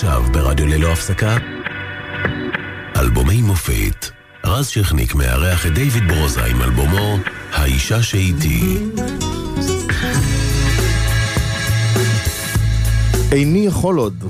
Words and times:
עכשיו 0.00 0.22
ברדיו 0.32 0.66
ללא 0.66 0.92
הפסקה, 0.92 1.36
אלבומי 2.96 3.42
מופת. 3.42 4.06
רז 4.44 4.66
שכניק 4.66 5.14
מארח 5.14 5.66
את 5.66 5.74
דיוויד 5.74 6.08
ברוזה 6.08 6.44
עם 6.44 6.62
אלבומו 6.62 7.16
"האישה 7.52 8.02
שאיתי". 8.02 8.78
איני 13.32 13.58
יכול 13.58 13.98
עוד, 13.98 14.24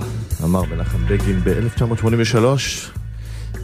אמר 0.44 0.62
מנחם 0.62 1.06
בגין 1.08 1.40
ב-1983, 1.44 2.44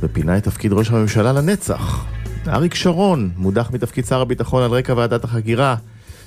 ופינה 0.01 0.39
את 0.39 0.45
תפקיד 0.45 0.73
ראש 0.73 0.91
הממשלה 0.91 1.33
לנצח. 1.33 2.05
אריק 2.49 2.75
שרון 2.75 3.31
מודח 3.37 3.71
מתפקיד 3.73 4.05
שר 4.05 4.21
הביטחון 4.21 4.63
על 4.63 4.71
רקע 4.71 4.95
ועדת 4.97 5.25
החקירה 5.25 5.77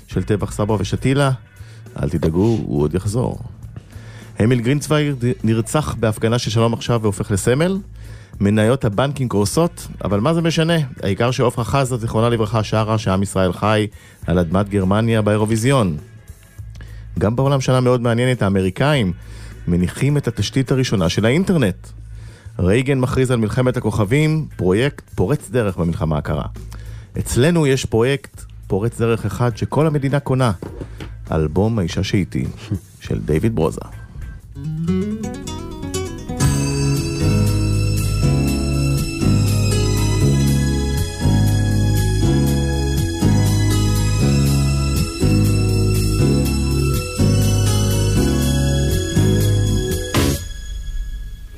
של 0.07 0.23
טבח 0.23 0.51
סברה 0.51 0.77
ושתילה. 0.79 1.31
אל 2.01 2.09
תדאגו, 2.09 2.59
הוא 2.65 2.81
עוד 2.81 2.93
יחזור. 2.93 3.39
אמיל 4.43 4.59
גרינצוויג 4.59 5.15
נרצח 5.43 5.95
בהפגנה 5.99 6.39
של 6.39 6.51
שלום 6.51 6.73
עכשיו 6.73 6.99
והופך 7.01 7.31
לסמל. 7.31 7.79
מניות 8.39 8.85
הבנקים 8.85 9.29
קורסות, 9.29 9.87
אבל 10.03 10.19
מה 10.19 10.33
זה 10.33 10.41
משנה? 10.41 10.73
העיקר 11.03 11.31
שעופרה 11.31 11.63
חזה, 11.65 11.97
זיכרונה 11.97 12.29
לברכה, 12.29 12.63
שרה 12.63 12.97
שעם 12.97 13.23
ישראל 13.23 13.53
חי 13.53 13.87
על 14.27 14.39
אדמת 14.39 14.69
גרמניה 14.69 15.21
באירוויזיון. 15.21 15.97
גם 17.19 17.35
בעולם 17.35 17.61
שנה 17.61 17.79
מאוד 17.79 18.01
מעניינת, 18.01 18.41
האמריקאים 18.41 19.13
מניחים 19.67 20.17
את 20.17 20.27
התשתית 20.27 20.71
הראשונה 20.71 21.09
של 21.09 21.25
האינטרנט. 21.25 21.87
רייגן 22.59 22.99
מכריז 22.99 23.31
על 23.31 23.37
מלחמת 23.37 23.77
הכוכבים, 23.77 24.47
פרויקט 24.55 25.09
פורץ 25.15 25.49
דרך 25.49 25.77
במלחמה 25.77 26.17
הקרה. 26.17 26.45
אצלנו 27.19 27.67
יש 27.67 27.85
פרויקט 27.85 28.41
פורץ 28.67 28.99
דרך 28.99 29.25
אחד 29.25 29.57
שכל 29.57 29.87
המדינה 29.87 30.19
קונה, 30.19 30.51
אלבום 31.31 31.79
האישה 31.79 32.03
שאיתי, 32.03 32.45
של 32.99 33.19
דיוויד 33.19 33.55
ברוזה. 33.55 33.81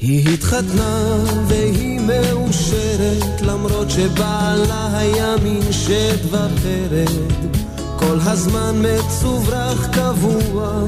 היא 0.01 0.33
התחתנה 0.33 1.23
והיא 1.47 1.99
מאושרת 1.99 3.41
למרות 3.41 3.89
שבעלה 3.89 4.97
היה 4.97 5.35
מין 5.43 5.71
שד 5.71 6.25
ופרד 6.25 7.31
כל 7.99 8.17
הזמן 8.21 8.83
מצוברח 8.85 9.87
קבוע 9.93 10.83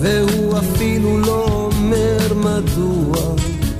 והוא 0.00 0.58
אפילו 0.58 1.18
לא 1.18 1.44
אומר 1.44 2.34
מדוע 2.34 3.16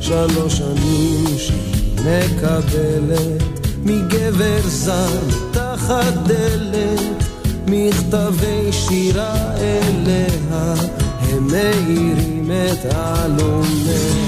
שלוש 0.00 0.58
שנים 0.58 1.24
שהיא 1.36 1.96
מקבלת 1.96 3.42
מגבר 3.82 4.60
זר 4.66 5.20
תחת 5.50 6.12
דלת 6.26 7.24
מכתבי 7.66 8.72
שירה 8.72 9.54
אליה 9.56 10.74
הם 11.20 11.46
מאירים 11.46 12.50
את 12.50 12.84
עלומיה. 12.94 14.26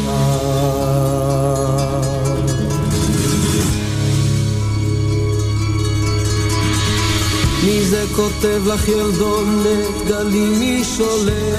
זה 7.90 8.04
כותב 8.16 8.62
לך 8.66 8.88
ילדונת 8.88 10.06
גלים 10.08 10.60
מי 10.60 10.84
שולח? 10.84 11.58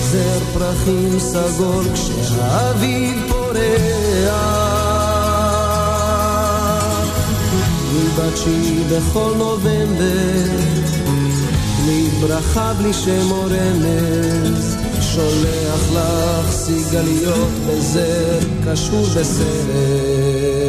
זר 0.00 0.38
פרחים 0.54 1.18
סגול 1.18 1.84
כשהאביב 1.94 3.22
פורח 3.28 3.44
בת 8.16 8.36
שהיא 8.36 8.84
בכל 8.90 9.32
נובמבר 9.38 10.74
בלי 11.82 12.08
ברכה, 12.20 12.72
בלי 12.78 12.92
שם 12.92 13.30
או 13.30 13.42
רמז, 13.44 14.76
שולח 15.00 15.92
לך 15.92 16.52
סיגליות 16.52 17.50
בזר, 17.68 18.38
קשור 18.66 19.06
בסרט. 19.06 20.63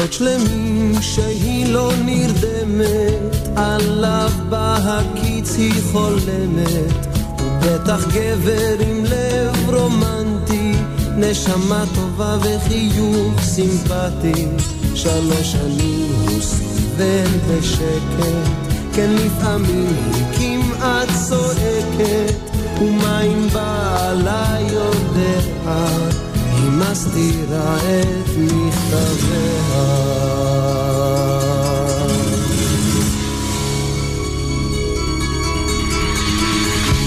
לילות 0.00 0.12
שלמים 0.12 0.92
שהיא 1.00 1.66
לא 1.66 1.92
נרדמת, 2.04 3.48
עליו 3.56 4.30
בהקיץ 4.48 5.56
היא 5.56 5.82
חולמת, 5.92 7.06
בטח 7.38 8.06
גבר 8.06 8.76
עם 8.80 9.04
לב 9.04 9.74
רומנטי, 9.74 10.72
נשמה 11.16 11.84
טובה 11.94 12.36
וחיוך 12.40 13.42
סימפטי. 13.42 14.46
שלוש 14.94 15.52
שנים 15.52 16.12
הוא 16.28 16.40
סובל 16.40 17.30
בשקט, 17.48 18.48
כן 18.94 19.10
לפעמים 19.14 19.92
היא 20.14 20.24
כמעט 20.38 21.08
צועקת, 21.28 22.34
ומה 22.80 23.20
אם 23.20 23.48
בעלה 23.52 24.56
יודע, 24.60 25.40
היא 25.66 26.29
מסתירה 26.80 27.76
את 27.76 28.30
מכתביה. 28.36 29.80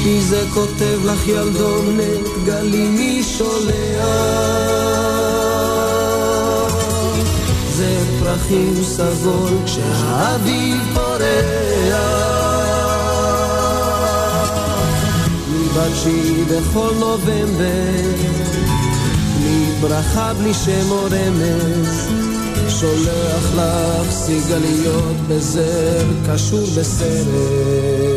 מי 0.06 0.22
זה 0.22 0.44
כותב 0.54 1.00
לך 1.06 1.28
ילדונת, 1.28 2.28
גלי 2.46 2.88
מי 2.88 3.24
שולח? 3.24 3.74
זה 7.70 7.98
פרחים 8.20 8.84
סגול 8.84 9.52
כשהאביב 9.66 10.82
פורח. 10.94 12.34
מבת 15.50 15.96
שהיא 16.04 16.46
בכל 16.46 16.92
נובמבר, 17.00 18.34
ברכה, 19.84 20.34
בלי 20.34 20.54
שם 20.54 20.92
או 20.92 21.04
רמז, 21.04 22.10
שולח 22.70 23.54
לך 23.56 24.12
סיגליות 24.12 25.16
בזר, 25.28 26.06
קשור 26.28 26.68
בסרט. 26.78 28.13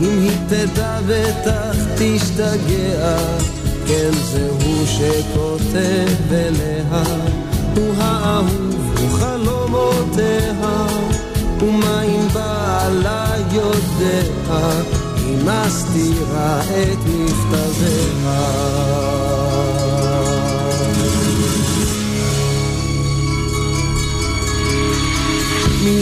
אם 0.00 0.18
היא 0.22 0.38
תדע 0.48 1.00
בטח 1.08 1.76
תשתגע, 1.94 3.18
כן 3.86 4.10
זה 4.30 4.48
הוא 4.50 4.86
שכותב 4.86 6.32
אליה, 6.32 7.02
הוא 7.76 7.94
האהוב, 7.98 8.94
הוא 9.00 9.10
חלומותיה, 9.18 10.86
ומה 11.62 12.02
אם 12.02 12.28
בעלה 12.32 13.34
יודע, 13.52 14.22
היא 15.16 15.36
מסתירה 15.44 16.60
את 16.60 16.98
מכתביה. 17.06 18.48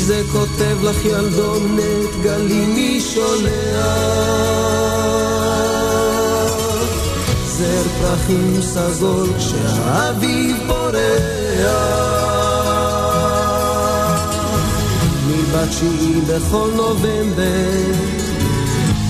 זה 0.07 0.23
כותב 0.33 0.77
לך 0.83 1.05
ילדונת, 1.05 2.23
גלי 2.23 2.67
מי 2.67 3.01
שולח 3.01 3.47
זר 7.47 7.83
פרחים 8.01 8.63
סגול 8.63 9.29
כשהאביב 9.39 10.57
פורח 10.67 12.07
בתשיעי 15.53 16.21
בכל 16.21 16.71
נובמבר, 16.77 17.93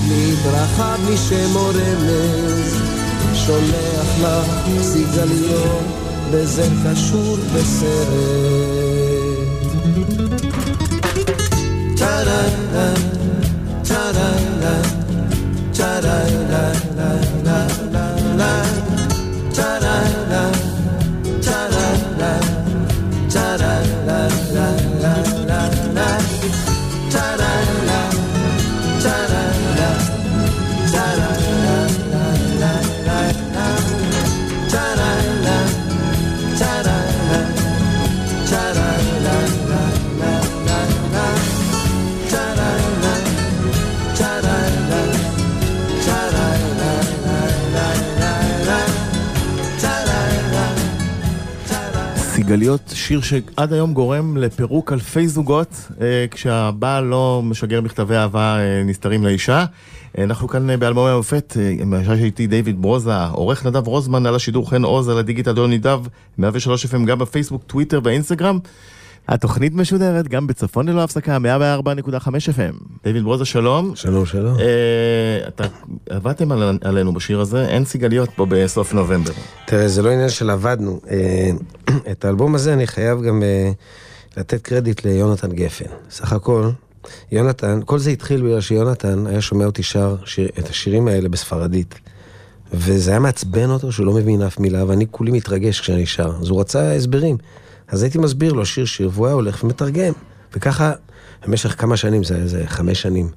מברכה 0.07 0.95
משם 1.09 1.57
רמז, 1.57 2.81
שולח 3.33 4.07
לך 4.21 4.81
סיגליות, 4.81 5.83
וזה 6.31 6.67
קשור 6.85 7.37
בסרט. 7.53 8.86
da, 12.25 12.41
da, 12.73 12.93
da. 13.11 13.16
סיגליות, 52.47 52.91
שיר 52.93 53.21
שעד 53.21 53.73
היום 53.73 53.93
גורם 53.93 54.37
לפירוק 54.37 54.93
אלפי 54.93 55.27
זוגות, 55.27 55.87
אה, 56.01 56.25
כשהבעל 56.31 57.03
לא 57.03 57.41
משגר 57.43 57.81
מכתבי 57.81 58.15
אהבה 58.15 58.59
אה, 58.59 58.83
נסתרים 58.83 59.23
לאישה. 59.23 59.65
אה, 60.17 60.23
אנחנו 60.23 60.47
כאן 60.47 60.79
באלבומי 60.79 61.09
המופת, 61.09 61.57
מהשעה 61.85 62.17
שאיתי 62.17 62.47
דיוויד 62.47 62.81
ברוזה, 62.81 63.25
עורך 63.25 63.65
נדב 63.65 63.87
רוזמן 63.87 64.25
על 64.25 64.35
השידור 64.35 64.69
חן 64.69 64.83
עוז 64.83 65.09
על 65.09 65.17
הדיגיטל 65.17 65.51
דון 65.51 65.69
נידב, 65.69 65.99
103 66.37 66.85
FM 66.85 67.05
גם 67.05 67.19
בפייסבוק, 67.19 67.63
טוויטר 67.63 67.99
ואינסטגרם. 68.03 68.59
התוכנית 69.27 69.73
משודרת 69.73 70.27
גם 70.27 70.47
בצפון 70.47 70.89
ללא 70.89 71.03
הפסקה, 71.03 71.37
104.5 71.37 72.27
FM. 72.27 72.83
דיוויד 73.03 73.23
ברוזה, 73.23 73.45
שלום. 73.45 73.95
שלום, 73.95 74.25
שלום. 74.25 74.59
אה, 74.59 75.47
אתה, 75.47 75.63
עבדתם 76.09 76.51
על, 76.51 76.77
עלינו 76.81 77.13
בשיר 77.13 77.41
הזה, 77.41 77.67
אין 77.67 77.85
סיגליות 77.85 78.29
פה 78.35 78.45
בסוף 78.49 78.93
נובמבר. 78.93 79.31
תראה, 79.65 79.87
זה 79.87 80.01
לא 80.01 80.09
עניין 80.09 80.29
של 80.29 80.49
עבדנו. 80.49 80.99
אה, 81.09 81.51
את 82.11 82.25
האלבום 82.25 82.55
הזה 82.55 82.73
אני 82.73 82.87
חייב 82.87 83.21
גם 83.21 83.43
אה, 83.43 83.71
לתת 84.37 84.61
קרדיט 84.61 85.05
ליונתן 85.05 85.51
גפן. 85.51 85.91
סך 86.09 86.33
הכל, 86.33 86.69
יונתן, 87.31 87.79
כל 87.85 87.99
זה 87.99 88.09
התחיל 88.09 88.41
בגלל 88.41 88.61
שיונתן 88.61 89.27
היה 89.27 89.41
שומע 89.41 89.65
אותי 89.65 89.83
שר 89.83 90.15
שיר, 90.25 90.49
את 90.59 90.69
השירים 90.69 91.07
האלה 91.07 91.29
בספרדית. 91.29 91.95
וזה 92.73 93.11
היה 93.11 93.19
מעצבן 93.19 93.69
אותו 93.69 93.91
שהוא 93.91 94.05
לא 94.05 94.13
מבין 94.13 94.41
אף 94.41 94.59
מילה, 94.59 94.85
ואני 94.87 95.05
כולי 95.11 95.31
מתרגש 95.31 95.79
כשאני 95.79 96.05
שר. 96.05 96.31
אז 96.41 96.49
הוא 96.49 96.59
רצה 96.59 96.93
הסברים. 96.93 97.37
אז 97.87 98.03
הייתי 98.03 98.17
מסביר 98.17 98.53
לו 98.53 98.65
שיר 98.65 98.85
שיר, 98.85 99.09
והוא 99.13 99.25
היה 99.25 99.35
הולך 99.35 99.63
ומתרגם. 99.63 100.13
וככה, 100.53 100.91
במשך 101.47 101.81
כמה 101.81 101.97
שנים, 101.97 102.23
זה 102.23 102.35
איזה 102.35 102.63
חמש 102.67 103.01
שנים, 103.01 103.29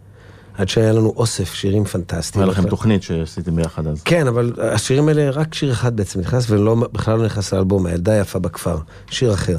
עד 0.54 0.68
שהיה 0.68 0.92
לנו 0.92 1.12
אוסף 1.16 1.54
שירים 1.54 1.84
פנטסטיים. 1.84 2.42
היה 2.42 2.52
לכם 2.52 2.68
תוכנית 2.68 3.02
שעשיתם 3.02 3.56
ביחד 3.56 3.86
אז. 3.86 4.02
כן, 4.02 4.26
אבל 4.26 4.52
השירים 4.58 5.08
האלה, 5.08 5.30
רק 5.30 5.54
שיר 5.54 5.72
אחד 5.72 5.96
בעצם 5.96 6.20
נכנס, 6.20 6.50
ובכלל 6.50 7.18
לא 7.18 7.24
נכנס 7.24 7.52
לאלבום, 7.52 7.86
הילדה 7.86 8.16
יפה 8.16 8.38
בכפר, 8.38 8.78
שיר 9.10 9.34
אחר. 9.34 9.58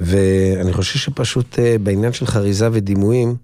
ואני 0.00 0.72
חושב 0.72 0.98
שפשוט 0.98 1.58
אה, 1.58 1.76
בעניין 1.82 2.12
של 2.12 2.26
חריזה 2.26 2.68
ודימויים, 2.72 3.36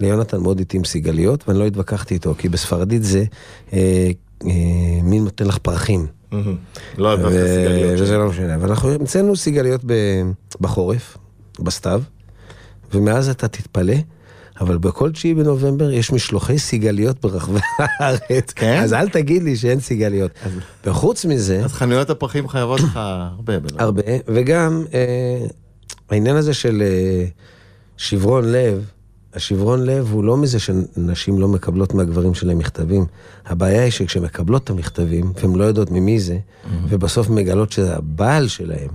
ליונתן 0.00 0.40
מאוד 0.40 0.60
התאים 0.60 0.84
סיגליות, 0.84 1.48
ואני 1.48 1.58
לא 1.58 1.66
התווכחתי 1.66 2.14
איתו, 2.14 2.34
כי 2.38 2.48
בספרדית 2.48 3.04
זה 3.04 3.24
אה, 3.72 4.10
אה, 4.44 4.50
מין 5.02 5.24
נותן 5.24 5.46
לך 5.46 5.58
פרחים. 5.58 6.06
לא 6.98 7.16
דווקא 7.16 7.46
סיגליות. 7.46 8.00
וזה 8.00 8.18
לא 8.18 8.28
משנה, 8.28 8.54
אבל 8.54 8.68
אנחנו 8.68 8.90
המצאנו 8.90 9.36
סיגליות 9.36 9.80
בחורף, 10.60 11.16
בסתיו, 11.60 12.02
ומאז 12.94 13.28
אתה 13.28 13.48
תתפלא. 13.48 13.94
אבל 14.60 14.78
בכל 14.78 15.10
תשיעי 15.12 15.34
בנובמבר 15.34 15.90
יש 15.90 16.12
משלוחי 16.12 16.58
סיגליות 16.58 17.20
ברחבי 17.20 17.60
הארץ. 17.78 18.52
כן? 18.52 18.80
אז 18.82 18.92
אל 18.92 19.08
תגיד 19.08 19.42
לי 19.42 19.56
שאין 19.56 19.80
סיגליות. 19.80 20.30
וחוץ 20.84 21.24
מזה... 21.24 21.64
אז 21.64 21.72
חנויות 21.72 22.10
הפרחים 22.10 22.48
חייבות 22.48 22.80
לך 22.80 22.96
הרבה. 22.96 23.52
הרבה, 23.78 24.02
וגם 24.28 24.84
אה, 24.94 25.46
העניין 26.10 26.36
הזה 26.36 26.54
של 26.54 26.82
אה, 26.82 27.24
שברון 27.96 28.52
לב, 28.52 28.90
השברון 29.34 29.86
לב 29.86 30.08
הוא 30.12 30.24
לא 30.24 30.36
מזה 30.36 30.58
שנשים 30.58 31.38
לא 31.38 31.48
מקבלות 31.48 31.94
מהגברים 31.94 32.34
שלהם 32.34 32.58
מכתבים. 32.58 33.06
הבעיה 33.46 33.82
היא 33.82 33.90
שכשמקבלות 33.90 34.64
את 34.64 34.70
המכתבים, 34.70 35.32
והן 35.42 35.54
לא 35.54 35.64
יודעות 35.64 35.90
ממי 35.90 36.20
זה, 36.20 36.34
mm-hmm. 36.34 36.68
ובסוף 36.88 37.28
מגלות 37.28 37.72
שזה 37.72 37.96
הבעל 37.96 38.48
שלהם, 38.48 38.88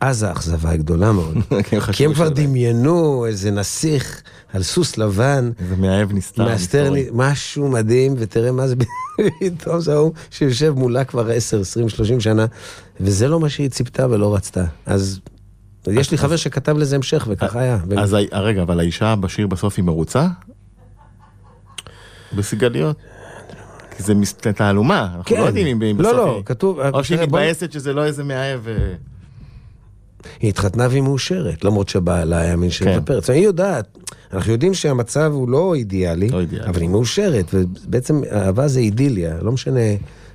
אז 0.00 0.22
האכזבה 0.22 0.70
היא 0.70 0.78
גדולה 0.78 1.12
מאוד. 1.12 1.36
כי 1.92 2.04
הם 2.04 2.14
כבר 2.14 2.28
דמיינו 2.28 3.26
איזה 3.26 3.50
נסיך 3.50 4.22
על 4.52 4.62
סוס 4.62 4.98
לבן. 4.98 5.50
איזה 5.60 5.76
מאהב 5.76 6.12
נסתר. 6.12 6.44
מאסתר, 6.44 6.92
משהו 7.12 7.68
מדהים, 7.68 8.14
ותראה 8.18 8.52
מה 8.52 8.68
זה 8.68 8.74
פתאום 9.58 9.80
זה 9.80 9.92
ההוא 9.92 10.12
שיושב 10.30 10.74
מולה 10.76 11.04
כבר 11.04 11.30
10, 11.30 11.60
20, 11.60 11.88
30 11.88 12.20
שנה, 12.20 12.46
וזה 13.00 13.28
לא 13.28 13.40
מה 13.40 13.48
שהיא 13.48 13.70
ציפתה 13.70 14.06
ולא 14.10 14.34
רצתה. 14.34 14.64
אז 14.86 15.20
יש 15.86 16.10
לי 16.10 16.18
חבר 16.18 16.36
שכתב 16.36 16.76
לזה 16.76 16.96
המשך, 16.96 17.26
וככה 17.30 17.60
היה. 17.60 17.78
אז 17.98 18.16
רגע, 18.32 18.62
אבל 18.62 18.80
האישה 18.80 19.16
בשיר 19.16 19.46
בסוף 19.46 19.74
היא 19.76 19.84
מרוצה? 19.84 20.26
בסיגליות? 22.36 22.96
כי 23.96 24.02
זה 24.02 24.14
תעלומה, 24.52 25.08
אנחנו 25.16 25.36
לא 25.36 25.40
כן. 25.40 25.46
יודעים 25.46 25.82
אם 25.82 25.96
בסוף 25.96 26.12
היא... 26.12 26.18
לא, 26.18 26.26
לא, 26.26 26.42
כתוב... 26.44 26.80
או 26.80 27.04
שהיא 27.04 27.20
מתבאסת 27.20 27.72
שזה 27.72 27.92
לא 27.92 28.04
איזה 28.04 28.24
מאהב... 28.24 28.68
אה. 28.68 28.94
היא 30.40 30.48
התחתנה 30.48 30.86
והיא 30.90 31.02
מאושרת, 31.02 31.64
למרות 31.64 31.88
שבעלה 31.88 32.38
היה 32.38 32.56
מין 32.56 32.70
של 32.70 32.84
כן. 32.84 33.00
פרץ. 33.04 33.30
היא 33.30 33.44
יודעת, 33.44 33.98
אנחנו 34.32 34.52
יודעים 34.52 34.74
שהמצב 34.74 35.30
הוא 35.34 35.48
לא 35.48 35.58
לא 35.58 35.74
אידיאלי, 35.74 36.28
אבל 36.66 36.80
היא 36.80 36.88
מאושרת, 36.88 37.44
ובעצם 37.52 38.20
אהבה 38.32 38.68
זה 38.68 38.80
אידיליה, 38.80 39.36
לא 39.42 39.52
משנה 39.52 39.80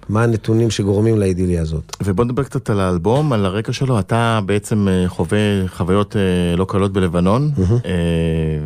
מה 0.10 0.24
הנתונים 0.24 0.70
שגורמים 0.72 1.20
לאידיליה 1.20 1.62
הזאת. 1.62 1.96
ובוא 2.04 2.26
נדבר 2.26 2.44
קצת 2.44 2.70
על 2.70 2.80
האלבום, 2.80 3.34
על 3.34 3.46
הרקע 3.46 3.74
שלו. 3.74 4.00
אתה 4.00 4.40
בעצם 4.46 4.88
אה, 4.88 5.04
חווה 5.08 5.68
חוויות 5.68 6.16
אה, 6.16 6.56
לא 6.56 6.66
קלות 6.66 6.94
בלבנון, 6.94 7.52
mm-hmm. 7.56 7.88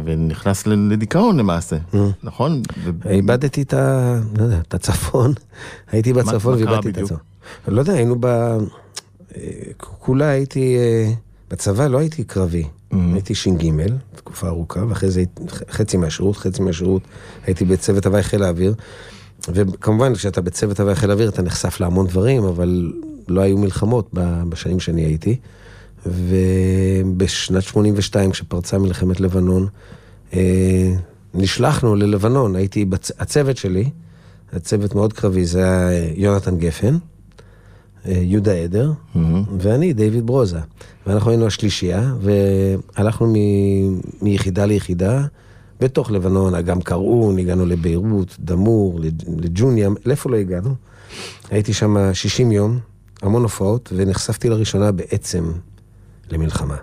ונכנס 0.03 0.67
לדיכאון 0.67 1.37
למעשה, 1.37 1.75
mm-hmm. 1.75 1.97
נכון? 2.23 2.61
איבדתי 3.09 3.61
את, 3.61 3.73
ה... 3.73 4.15
לא 4.37 4.43
יודע, 4.43 4.59
את 4.67 4.73
הצפון, 4.73 5.33
הייתי 5.91 6.13
בצפון 6.13 6.53
ואיבדתי 6.53 6.89
את 6.89 6.97
הצפון. 6.97 7.17
לא 7.67 7.79
יודע, 7.79 7.93
היינו 7.93 8.15
ב... 8.19 8.57
כולה 9.79 10.29
הייתי, 10.29 10.77
בצבא 11.49 11.87
לא 11.87 11.97
הייתי 11.97 12.23
קרבי, 12.23 12.63
mm-hmm. 12.63 12.95
הייתי 13.13 13.35
ש"ג, 13.35 13.71
תקופה 14.15 14.47
ארוכה, 14.47 14.79
ואחרי 14.89 15.09
זה 15.09 15.23
חצי 15.71 15.97
מהשירות, 15.97 16.37
חצי 16.37 16.61
מהשירות 16.61 17.01
הייתי 17.45 17.65
בצוות 17.65 18.05
הוואי 18.05 18.23
חיל 18.23 18.43
האוויר. 18.43 18.73
וכמובן, 19.53 20.15
כשאתה 20.15 20.41
בצוות 20.41 20.79
הוואי 20.79 20.95
חיל 20.95 21.09
האוויר 21.09 21.29
אתה 21.29 21.41
נחשף 21.41 21.79
להמון 21.79 22.07
דברים, 22.07 22.43
אבל 22.43 22.93
לא 23.27 23.41
היו 23.41 23.57
מלחמות 23.57 24.09
בשנים 24.49 24.79
שאני 24.79 25.01
הייתי. 25.01 25.35
ובשנת 26.05 27.63
82, 27.63 28.31
כשפרצה 28.31 28.77
מלחמת 28.77 29.19
לבנון, 29.19 29.67
אה, 30.33 30.93
נשלחנו 31.33 31.95
ללבנון, 31.95 32.55
הייתי, 32.55 32.85
בצ... 32.85 33.11
הצוות 33.19 33.57
שלי, 33.57 33.89
הצוות 34.53 34.95
מאוד 34.95 35.13
קרבי, 35.13 35.45
זה 35.45 35.63
היה 35.63 36.09
יונתן 36.15 36.57
גפן, 36.57 36.97
אה, 38.05 38.11
יהודה 38.11 38.53
עדר, 38.53 38.91
mm-hmm. 38.91 39.19
ואני, 39.59 39.93
דיוויד 39.93 40.25
ברוזה. 40.25 40.59
ואנחנו 41.07 41.31
היינו 41.31 41.47
השלישייה, 41.47 42.13
והלכנו 42.21 43.27
מ... 43.27 43.35
מיחידה 44.21 44.65
ליחידה. 44.65 45.25
בתוך 45.79 46.11
לבנון, 46.11 46.61
גם 46.61 46.81
קראון, 46.81 47.37
הגענו 47.37 47.65
לביירות, 47.65 48.35
דמור, 48.39 48.99
לג'וניה, 49.37 49.89
לאיפה 50.05 50.29
לא 50.29 50.35
הגענו? 50.35 50.75
הייתי 51.49 51.73
שם 51.73 52.13
60 52.13 52.51
יום, 52.51 52.79
המון 53.21 53.43
הופעות, 53.43 53.93
ונחשפתי 53.95 54.49
לראשונה 54.49 54.91
בעצם 54.91 55.51
למלחמה. 56.31 56.75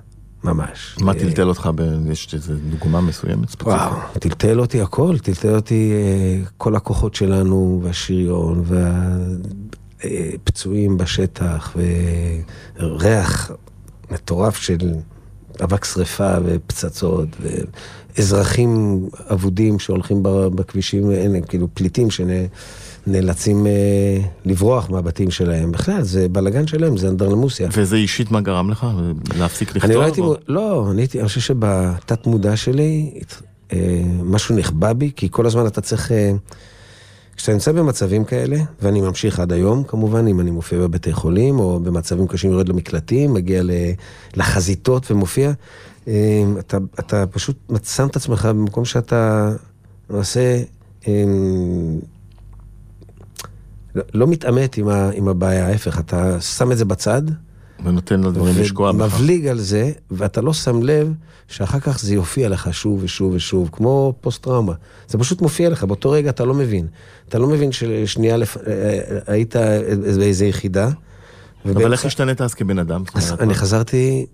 ממש. 0.45 0.97
מה 1.01 1.15
טלטל 1.15 1.49
אותך? 1.49 1.71
יש 2.11 2.35
איזו 2.35 2.53
דוגמה 2.71 3.01
מסוימת 3.01 3.49
ספציפית? 3.49 3.73
וואו, 3.73 3.97
טלטל 4.21 4.61
אותי 4.61 4.83
הכל, 4.83 5.19
טלטל 5.19 5.55
אותי 5.55 5.93
אה, 5.93 6.41
כל 6.57 6.77
הכוחות 6.77 7.15
שלנו, 7.15 7.81
והשריון, 7.85 8.65
והפצועים 10.03 10.97
בשטח, 10.97 11.77
וריח 12.79 13.51
מטורף 14.11 14.57
של 14.57 14.95
אבק 15.65 15.85
שרפה 15.85 16.35
ופצצות, 16.45 17.29
ואזרחים 18.19 19.01
אבודים 19.33 19.79
שהולכים 19.79 20.21
בכבישים, 20.55 21.11
אין, 21.11 21.37
כאילו 21.49 21.69
פליטים 21.75 22.09
שנאלצים 22.11 23.67
אה, 23.67 23.73
לברוח 24.45 24.91
מהבתים 24.91 25.31
שלהם. 25.31 25.73
בכלל, 25.73 26.03
זה 26.03 26.29
בלאגן 26.29 26.67
שלהם, 26.67 26.97
זה 26.97 27.09
אנדרלמוסיה. 27.09 27.69
וזה 27.77 27.97
אישית 27.97 28.31
מה 28.31 28.41
גרם 28.41 28.71
לך? 28.71 28.87
להפסיק 29.39 29.77
לכתוב? 29.77 29.91
אני 29.91 29.95
לא 29.95 30.05
הייתי, 30.05 30.21
או- 30.21 30.35
לא, 30.49 30.89
אני 30.91 31.03
הייתי, 31.03 31.21
אני 31.21 31.29
חושב 31.29 31.41
שבתת 31.41 32.27
מודע 32.27 32.57
שלי, 32.57 33.21
אה, 33.73 34.03
משהו 34.25 34.57
נכבה 34.57 34.93
בי, 34.93 35.11
כי 35.17 35.29
כל 35.31 35.47
הזמן 35.47 35.67
אתה 35.67 35.81
צריך, 35.81 36.13
אה, 36.13 36.33
כשאתה 37.37 37.53
נמצא 37.53 37.73
במצבים 37.73 38.25
כאלה, 38.25 38.57
ואני 38.83 39.01
ממשיך 39.01 39.41
עד 39.41 39.53
היום 39.53 39.85
כמובן, 39.85 40.27
אם 40.27 40.41
אני 40.41 40.51
מופיע 40.51 40.79
בבתי 40.79 41.13
חולים, 41.13 41.59
או 41.59 41.81
במצבים 41.81 42.27
קשים 42.27 42.51
יורד 42.53 42.69
למקלטים, 42.69 43.35
מגיע 43.35 43.63
לחזיתות 44.37 45.11
ומופיע, 45.11 45.49
אה, 45.49 45.55
אתה, 46.59 46.77
אתה 47.01 47.27
פשוט 47.27 47.57
שם 47.85 48.07
את 48.07 48.17
עצמך 48.17 48.47
במקום 48.47 48.85
שאתה 48.85 49.53
למעשה 50.11 50.63
אה, 51.09 51.13
לא- 53.95 54.03
לא 54.15 54.27
מתעמת 54.27 54.77
עם, 54.77 54.89
ה, 54.89 55.11
עם 55.15 55.29
הבעיה, 55.29 55.67
ההפך, 55.67 55.99
אתה 55.99 56.41
שם 56.41 56.73
את 56.73 56.79
זה 56.79 56.85
בצד, 56.85 57.23
ונותן 57.85 58.21
לדברים 58.21 58.55
לשקוע 58.59 58.93
בך. 58.93 59.01
ומבליג 59.01 59.47
על 59.47 59.59
זה, 59.61 59.93
ואתה 60.11 60.41
לא 60.41 60.53
שם 60.53 60.83
לב 60.83 61.13
שאחר 61.49 61.81
כך 61.81 61.99
זה 62.01 62.15
יופיע 62.15 62.49
לך 62.49 62.75
שוב 62.75 63.01
ושוב 63.03 63.33
ושוב, 63.35 63.69
כמו 63.73 64.15
פוסט-טראומה. 64.21 64.73
זה 65.09 65.19
פשוט 65.19 65.43
מופיע 65.43 65.69
לך, 65.71 65.85
באותו 65.85 66.11
רגע 66.11 66.31
אתה 66.31 66.45
לא 66.45 66.55
מבין. 66.55 66.87
אתה 67.29 67.39
לא 67.39 67.47
מבין 67.49 67.73
ששנייה 67.73 68.37
לפ... 68.37 68.57
אה, 68.57 68.63
אה, 68.73 69.01
היית 69.27 69.57
באיזה 70.19 70.47
יחידה. 70.47 70.85
אבל 70.87 70.95
ובאמצע- 71.73 71.93
איך 71.93 72.05
השתנית 72.05 72.41
אז 72.41 72.55
כבן 72.55 72.79
אדם? 72.79 73.03
אני? 73.41 73.55
חזרתי, 73.55 74.27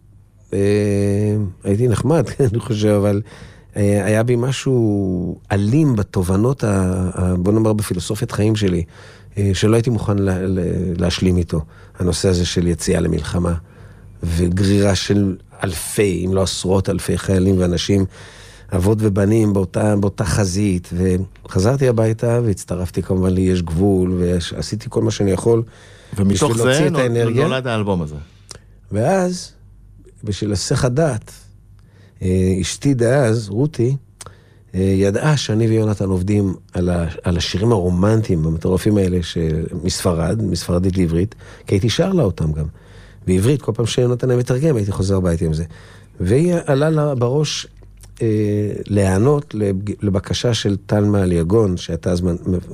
הייתי 1.64 1.88
נחמד, 1.88 2.26
אני 2.50 2.60
חושב, 2.60 2.88
אבל 2.88 3.22
אה, 3.76 4.04
היה 4.04 4.22
בי 4.22 4.36
משהו 4.36 5.38
אלים 5.52 5.96
בתובנות, 5.96 6.64
ה, 6.64 7.34
בוא 7.38 7.52
נאמר 7.52 7.72
בפילוסופיית 7.72 8.32
חיים 8.32 8.56
שלי, 8.56 8.84
אה, 9.38 9.50
שלא 9.54 9.76
הייתי 9.76 9.90
מוכן 9.90 10.18
לה, 10.18 10.46
לה, 10.46 10.62
להשלים 10.98 11.36
איתו. 11.36 11.60
הנושא 11.98 12.28
הזה 12.28 12.46
של 12.46 12.66
יציאה 12.66 13.00
למלחמה, 13.00 13.54
וגרירה 14.22 14.94
של 14.94 15.36
אלפי, 15.64 16.22
אם 16.26 16.34
לא 16.34 16.42
עשרות 16.42 16.88
אלפי 16.88 17.18
חיילים 17.18 17.58
ואנשים, 17.58 18.04
אבות 18.76 18.98
ובנים 19.00 19.52
באותה, 19.52 19.96
באותה 19.96 20.24
חזית, 20.24 20.90
וחזרתי 21.44 21.88
הביתה 21.88 22.40
והצטרפתי 22.44 23.02
כמובן 23.02 23.34
ל"יש 23.34 23.62
גבול", 23.62 24.12
ועשיתי 24.18 24.86
כל 24.88 25.02
מה 25.02 25.10
שאני 25.10 25.30
יכול. 25.30 25.62
ומתוך 26.16 26.56
זה. 26.56 26.88
נולד 27.34 27.66
האלבום 27.66 28.02
הזה. 28.02 28.14
ואז, 28.92 29.52
בשביל 30.24 30.50
להסח 30.50 30.84
הדעת, 30.84 31.30
אה, 32.22 32.54
אשתי 32.60 32.94
דאז, 32.94 33.48
רותי, 33.48 33.96
אה, 34.74 34.80
ידעה 34.80 35.36
שאני 35.36 35.66
ויונתן 35.68 36.04
עובדים 36.08 36.54
על, 36.72 36.90
ה, 36.90 37.06
על 37.22 37.36
השירים 37.36 37.72
הרומנטיים 37.72 38.46
המטורפים 38.46 38.96
האלה 38.96 39.22
של- 39.22 39.66
מספרד, 39.84 40.42
מספרדית 40.42 40.96
לעברית, 40.96 41.34
כי 41.66 41.74
הייתי 41.74 41.90
שר 41.90 42.12
לה 42.12 42.22
אותם 42.22 42.52
גם. 42.52 42.66
בעברית, 43.26 43.62
כל 43.62 43.72
פעם 43.74 43.86
שיונתן 43.86 44.30
היה 44.30 44.38
מתרגם, 44.38 44.76
הייתי 44.76 44.92
חוזר 44.92 45.16
הביתה 45.16 45.44
עם 45.44 45.52
זה. 45.54 45.64
והיא 46.20 46.54
עלה 46.66 46.90
לה 46.90 47.14
בראש 47.14 47.66
אה, 48.22 48.26
להיענות 48.86 49.54
לבקשה 50.02 50.54
של 50.54 50.76
טלמה 50.86 51.22
אליגון, 51.22 51.76
שהייתה 51.76 52.10
אז 52.12 52.22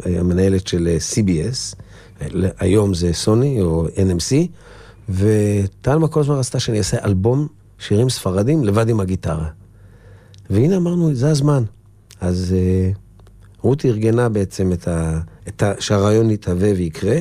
אה, 0.06 0.20
המנהלת 0.20 0.66
של 0.66 0.88
אה, 0.88 0.96
CBS, 1.14 1.74
אה, 2.22 2.48
היום 2.58 2.94
זה 2.94 3.12
סוני 3.12 3.60
או 3.62 3.86
NMC, 3.88 4.34
וטלמה 5.08 6.08
כל 6.08 6.20
הזמן 6.20 6.34
רצתה 6.34 6.60
שאני 6.60 6.78
אעשה 6.78 7.04
אלבום 7.04 7.46
שירים 7.78 8.10
ספרדים 8.10 8.64
לבד 8.64 8.88
עם 8.88 9.00
הגיטרה. 9.00 9.48
והנה 10.50 10.76
אמרנו, 10.76 11.14
זה 11.14 11.30
הזמן. 11.30 11.62
אז 12.20 12.54
אה, 12.58 12.90
רותי 13.60 13.88
ארגנה 13.88 14.28
בעצם 14.28 14.72
את 14.72 14.88
ה, 14.88 15.20
את 15.48 15.62
ה, 15.62 15.72
שהרעיון 15.80 16.30
יתהווה 16.30 16.72
ויקרה, 16.76 17.18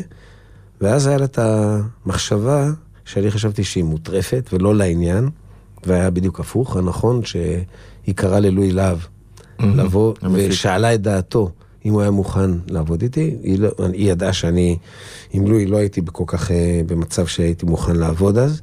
ואז 0.81 1.07
היה 1.07 1.17
לה 1.17 1.25
את 1.25 1.39
המחשבה 1.41 2.71
שאני 3.05 3.31
חשבתי 3.31 3.63
שהיא 3.63 3.83
מוטרפת 3.83 4.49
ולא 4.53 4.75
לעניין, 4.75 5.29
והיה 5.85 6.09
בדיוק 6.09 6.39
הפוך, 6.39 6.77
הנכון 6.77 7.25
שהיא 7.25 8.15
קראה 8.15 8.39
ללואי 8.39 8.71
להב 8.71 8.97
לבוא. 9.59 10.13
ושאלה 10.33 10.93
את 10.93 11.01
דעתו 11.01 11.51
אם 11.87 11.93
הוא 11.93 12.01
היה 12.01 12.11
מוכן 12.11 12.51
לעבוד 12.69 13.01
איתי. 13.01 13.35
היא, 13.43 13.59
לא, 13.59 13.69
היא 13.93 14.11
ידעה 14.11 14.33
שאני, 14.33 14.77
עם 15.31 15.47
לואי 15.47 15.65
לא 15.65 15.77
הייתי 15.77 16.01
כל 16.11 16.23
כך 16.27 16.51
אה, 16.51 16.81
במצב 16.85 17.25
שהייתי 17.25 17.65
מוכן 17.65 17.95
לעבוד 17.95 18.37
אז. 18.37 18.61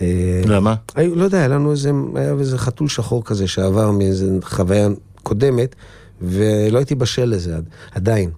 אה, 0.00 0.42
למה? 0.46 0.74
היו, 0.94 1.14
לא 1.14 1.24
יודע, 1.24 1.38
היה 1.38 1.48
לנו 1.48 1.72
איזה, 1.72 1.90
היה 2.14 2.32
איזה 2.32 2.58
חתול 2.58 2.88
שחור 2.88 3.24
כזה 3.24 3.48
שעבר 3.48 3.90
מאיזה 3.90 4.38
חוויה 4.42 4.88
קודמת, 5.22 5.74
ולא 6.22 6.78
הייתי 6.78 6.94
בשל 6.94 7.24
לזה 7.24 7.56
עד, 7.56 7.64
עדיין. 7.94 8.30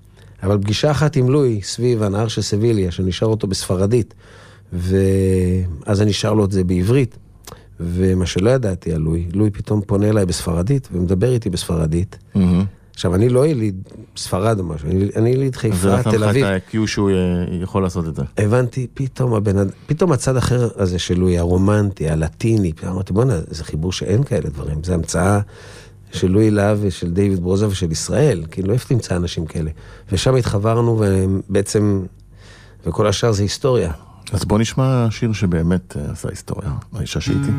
אבל 0.43 0.59
פגישה 0.59 0.91
אחת 0.91 1.17
עם 1.17 1.29
לואי 1.29 1.61
סביב 1.63 2.03
הנהר 2.03 2.29
של 2.29 2.43
סביליה, 2.43 2.91
שנשאר 2.91 3.29
אותו 3.29 3.47
בספרדית, 3.47 4.15
ואז 4.73 6.03
אני 6.03 6.13
שר 6.13 6.35
לו 6.35 6.45
את 6.45 6.53
זה 6.53 6.65
בעברית, 6.65 7.17
ומה 7.81 8.27
שלא 8.27 8.51
ידעתי 8.51 8.93
על 8.93 9.01
לואי, 9.01 9.27
לואי 9.33 9.51
פתאום 9.51 9.81
פונה 9.87 10.09
אליי 10.09 10.27
בספרדית 10.27 10.89
ומדבר 10.93 11.33
איתי 11.33 11.51
בספרדית. 11.51 12.19
מהמם. 12.35 12.65
עכשיו, 12.99 13.15
אני 13.15 13.29
לא 13.29 13.47
יליד 13.47 13.89
ספרד 14.17 14.59
או 14.59 14.65
משהו, 14.65 14.89
אני, 14.91 15.09
אני 15.17 15.31
יליד 15.31 15.55
זה 15.55 15.61
חיפה, 15.61 15.97
נתן 15.97 16.11
תל 16.11 16.17
לך 16.17 16.31
אביב. 16.31 16.45
את 16.45 16.63
ה-Q 16.75 16.87
שהוא 16.87 17.11
אה, 17.11 17.15
יכול 17.63 17.83
לעשות 17.83 18.09
את 18.09 18.15
זה. 18.15 18.23
הבנתי, 18.39 18.87
פתאום 18.95 19.35
אדם, 19.35 19.67
פתאום 19.87 20.13
הצד 20.13 20.37
אחר 20.37 20.69
הזה 20.77 20.99
של 20.99 21.19
לואי, 21.19 21.39
הרומנטי, 21.39 22.11
הלטיני, 22.11 22.73
פתאום 22.73 22.93
אמרתי, 22.93 23.13
בואנה, 23.13 23.39
זה 23.49 23.65
חיבור 23.65 23.93
שאין 23.93 24.23
כאלה 24.23 24.51
דברים, 24.51 24.85
זה 24.85 24.95
המצאה 24.95 25.41
של 26.13 26.31
לואי 26.31 26.51
להב 26.51 26.79
ושל 26.81 27.11
דיוויד 27.11 27.41
ברוזה 27.41 27.69
ושל 27.69 27.93
ישראל, 27.93 28.45
כאילו, 28.51 28.73
איפה 28.73 28.89
תמצא 28.89 29.17
אנשים 29.17 29.47
כאלה? 29.47 29.71
ושם 30.13 30.35
התחברנו, 30.35 31.01
ובעצם, 31.01 32.05
וכל 32.87 33.07
השאר 33.07 33.33
זה 33.33 33.43
היסטוריה. 33.43 33.93
אז 34.33 34.45
בוא 34.45 34.59
נשמע 34.59 35.07
שיר 35.11 35.33
שבאמת 35.33 35.97
אה, 35.97 36.13
עשה 36.13 36.29
היסטוריה, 36.29 36.73
האישה 36.95 37.21
שאיתי. 37.21 37.51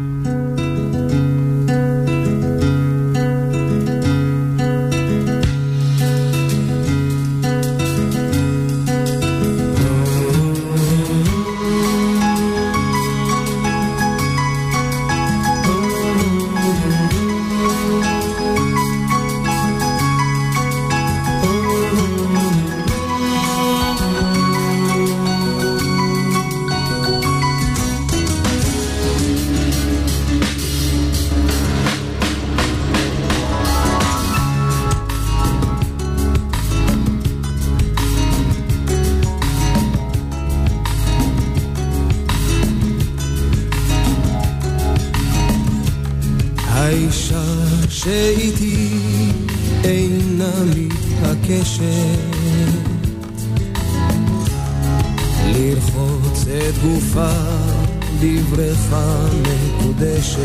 מקודשת 59.99 60.39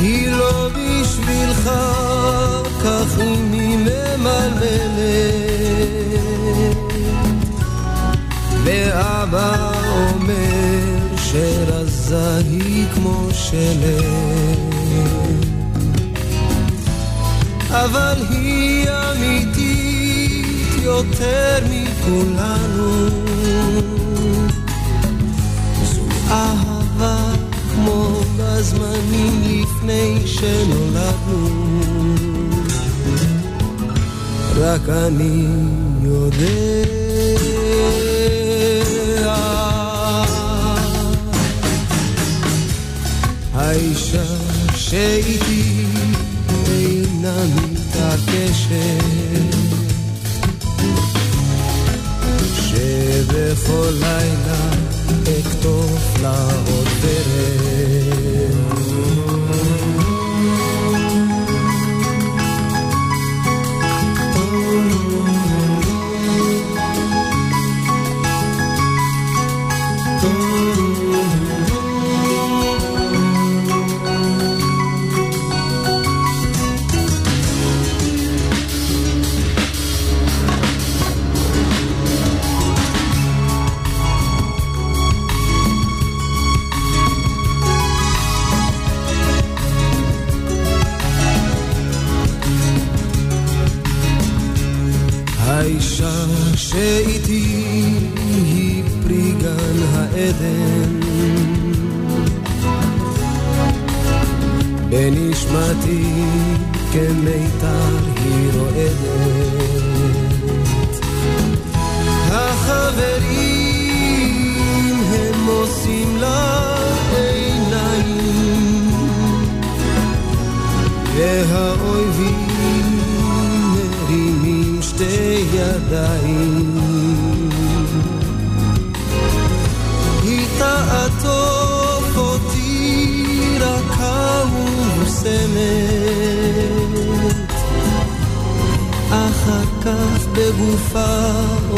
היא 0.00 0.28
לא 0.30 0.68
בשבילך, 0.68 1.70
כך 2.84 3.18
היא 3.18 3.78
ממלמלת. 3.78 4.62
ואבא 8.64 9.72
אומר 9.94 11.16
שרזה 11.16 12.36
היא 12.36 12.86
כמו 12.94 13.28
שלג 13.32 14.04
אבל 17.70 18.16
היא 18.30 18.88
אמיתית 18.90 20.46
יותר 20.82 21.58
מכולנו 21.70 23.31
בזמנים 28.92 29.62
לפני 29.62 30.26
שנולדנו. 30.26 31.48
רק 34.56 34.88
אני 34.88 35.46
יודע. 36.02 36.92
האישה 43.54 44.24
שאיתי 44.74 45.84
אינה 46.68 47.44
מתעקשת. 47.54 49.02
שבכל 52.54 53.90
לילה 54.00 54.70
אכתוב 55.40 56.16
לה 56.22 56.48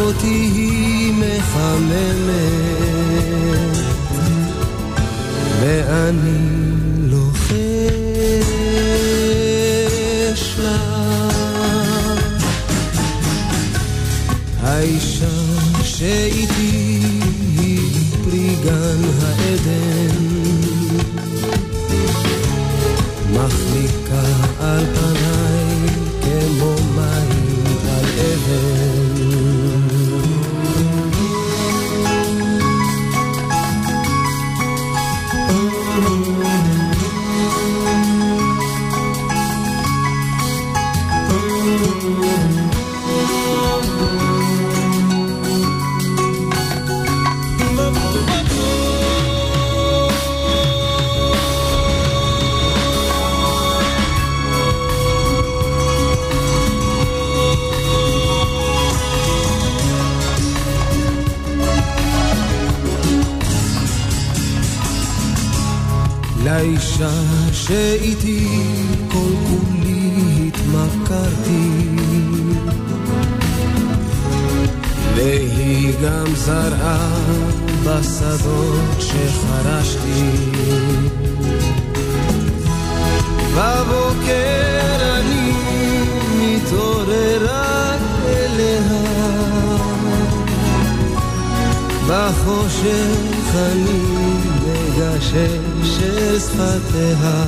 אותי 0.05 0.51
היא 0.55 1.13
מחממת. 1.13 2.45
ואני 5.61 6.39
לוחש 6.99 7.55
לה. 10.59 10.95
האישה 14.63 15.27
שאיתי 15.83 17.01
היא 17.59 17.81
פרי 18.25 18.57
גן 18.65 19.03
העדן 19.23 20.04
זרעה 76.45 76.99
בשדות 77.85 79.01
שחרשתי. 79.01 80.31
בבוקר 83.57 85.19
אני 85.19 85.53
מתעורר 86.39 87.41
רק 87.43 88.01
אליה. 88.27 88.81
בחושך 92.09 93.55
אני 93.55 94.01
מגשש 94.65 96.03
אל 96.03 96.39
שפתיה. 96.39 97.45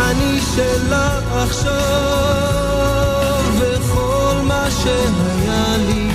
אני 0.00 0.40
שלה 0.54 1.18
עכשיו 1.42 3.01
שהיה 4.82 5.76
לי. 5.76 6.12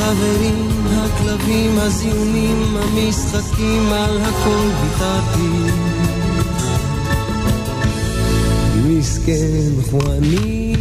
החברים, 0.00 0.68
הכלבים, 0.90 1.78
הזיונים, 1.78 2.76
המשחקים, 2.76 3.92
על 3.92 4.18
הכל 4.20 4.68
ויתרתי. 4.82 5.70
מסכן 8.86 9.70
חואניטו 9.90 10.80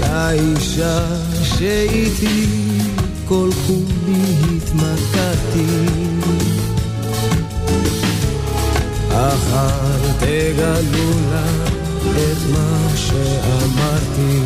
לאישה 0.00 1.06
שאיתי 1.42 2.46
כל 3.28 3.50
כולי 3.66 4.22
התמכרתי 4.56 6.17
אל 9.28 10.12
תגלו 10.18 11.10
לה 11.30 11.44
את 12.16 12.38
מה 12.52 12.96
שאמרתי. 12.96 14.40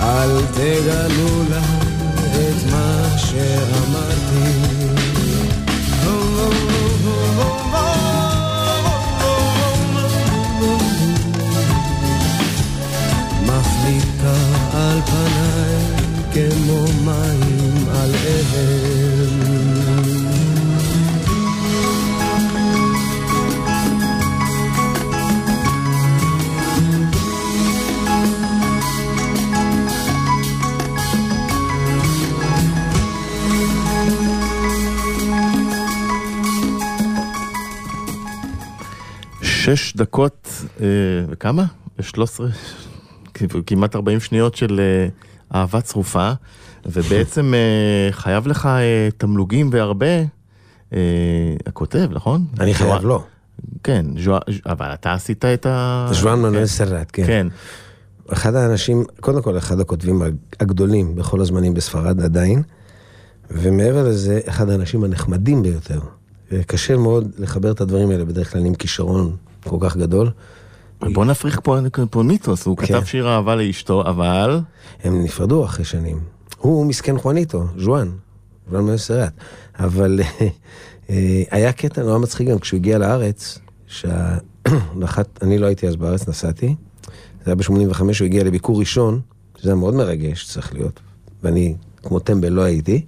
אל 0.00 0.40
תגלו 0.54 1.42
לה 1.50 1.62
את 2.32 2.70
מה 2.70 3.18
שאמרתי 3.18 4.11
כמו 17.02 17.10
מים 17.12 17.88
על 17.88 18.10
אבן 18.10 19.42
שש 39.42 39.96
דקות, 39.96 40.48
אה, 40.80 40.86
וכמה? 41.28 41.64
13, 42.00 42.48
כמעט 43.66 43.96
40 43.96 44.20
שניות 44.20 44.56
של 44.56 44.80
אה, 44.80 45.08
אהבה 45.60 45.80
צרופה, 45.80 46.32
ובעצם 46.86 47.54
אה, 47.54 48.12
חייב 48.12 48.46
לך 48.46 48.66
אה, 48.66 49.08
תמלוגים 49.18 49.70
והרבה 49.72 50.06
אה, 50.92 50.98
הכותב, 51.66 52.08
נכון? 52.12 52.44
אני 52.60 52.74
חייב 52.74 53.02
לו. 53.02 53.24
כן, 53.82 54.06
ז'ואן- 54.24 54.40
אבל 54.66 54.86
אתה 54.94 55.12
עשית 55.12 55.44
את 55.44 55.66
ה... 55.66 56.06
ז'ואן 56.12 56.36
כן, 56.36 56.42
מנואל 56.42 56.66
סרט, 56.66 57.10
כן. 57.12 57.26
כן. 57.26 57.46
אחד 58.32 58.54
האנשים, 58.54 59.04
קודם 59.20 59.42
כל 59.42 59.58
אחד 59.58 59.80
הכותבים 59.80 60.22
הגדולים 60.60 61.14
בכל 61.14 61.40
הזמנים 61.40 61.74
בספרד 61.74 62.20
עדיין, 62.20 62.62
ומעבר 63.50 64.08
לזה, 64.08 64.40
אחד 64.48 64.70
האנשים 64.70 65.04
הנחמדים 65.04 65.62
ביותר. 65.62 66.00
קשה 66.66 66.96
מאוד 66.96 67.30
לחבר 67.38 67.72
את 67.72 67.80
הדברים 67.80 68.10
האלה 68.10 68.24
בדרך 68.24 68.52
כלל 68.52 68.66
עם 68.66 68.74
כישרון 68.74 69.36
כל 69.64 69.76
כך 69.80 69.96
גדול. 69.96 70.30
בוא 71.00 71.24
נפריך 71.24 71.60
פה, 71.62 71.76
פה 72.10 72.22
מיתוס, 72.22 72.66
הוא 72.66 72.76
כן. 72.76 72.86
כתב 72.86 73.04
שיר 73.04 73.28
אהבה 73.28 73.54
לאשתו, 73.54 74.02
אבל... 74.02 74.60
הם 75.04 75.24
נפרדו 75.24 75.64
אחרי 75.64 75.84
שנים. 75.84 76.20
הוא 76.62 76.86
מסכן 76.86 77.18
חואניטו, 77.18 77.64
ז'ואן, 77.78 78.10
ז'ואן 78.70 78.84
מנסרט. 78.84 79.32
אבל 79.78 80.20
אה, 81.10 81.42
היה 81.50 81.72
קטע 81.72 82.02
נורא 82.02 82.18
מצחיק 82.18 82.48
גם 82.48 82.58
כשהוא 82.58 82.76
הגיע 82.76 82.98
לארץ, 82.98 83.58
שאחת, 83.86 85.28
אני 85.42 85.58
לא 85.58 85.66
הייתי 85.66 85.88
אז 85.88 85.96
בארץ, 85.96 86.28
נסעתי. 86.28 86.74
זה 87.44 87.50
היה 87.50 87.54
ב-85, 87.54 88.00
הוא 88.00 88.24
הגיע 88.24 88.44
לביקור 88.44 88.78
ראשון, 88.78 89.20
שזה 89.58 89.70
היה 89.70 89.76
מאוד 89.76 89.94
מרגש, 89.94 90.46
צריך 90.46 90.74
להיות. 90.74 91.00
ואני, 91.42 91.74
כמו 92.02 92.18
טמבל, 92.18 92.48
לא 92.48 92.62
הייתי. 92.62 93.04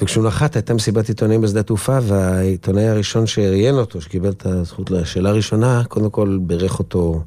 וכשהוא 0.00 0.26
נחת, 0.26 0.56
הייתה 0.56 0.74
מסיבת 0.74 1.08
עיתונאים 1.08 1.40
בשדה 1.40 1.62
תעופה, 1.62 1.98
והעיתונאי 2.02 2.88
הראשון 2.88 3.26
שראיין 3.26 3.74
אותו, 3.74 4.00
שקיבל 4.00 4.30
את 4.30 4.46
הזכות 4.46 4.90
לשאלה 4.90 5.28
הראשונה, 5.28 5.84
קודם 5.88 6.10
כל 6.10 6.38
בירך 6.42 6.78
אותו 6.78 7.22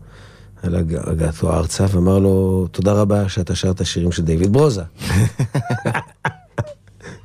על 0.65 0.75
הג- 0.75 1.09
הגעתו 1.09 1.53
ארצה, 1.53 1.85
ואמר 1.91 2.19
לו, 2.19 2.67
תודה 2.71 2.93
רבה 2.93 3.29
שאתה 3.29 3.55
שר 3.55 3.71
את 3.71 3.81
השירים 3.81 4.11
של 4.11 4.23
דיוויד 4.23 4.53
ברוזה. 4.53 4.83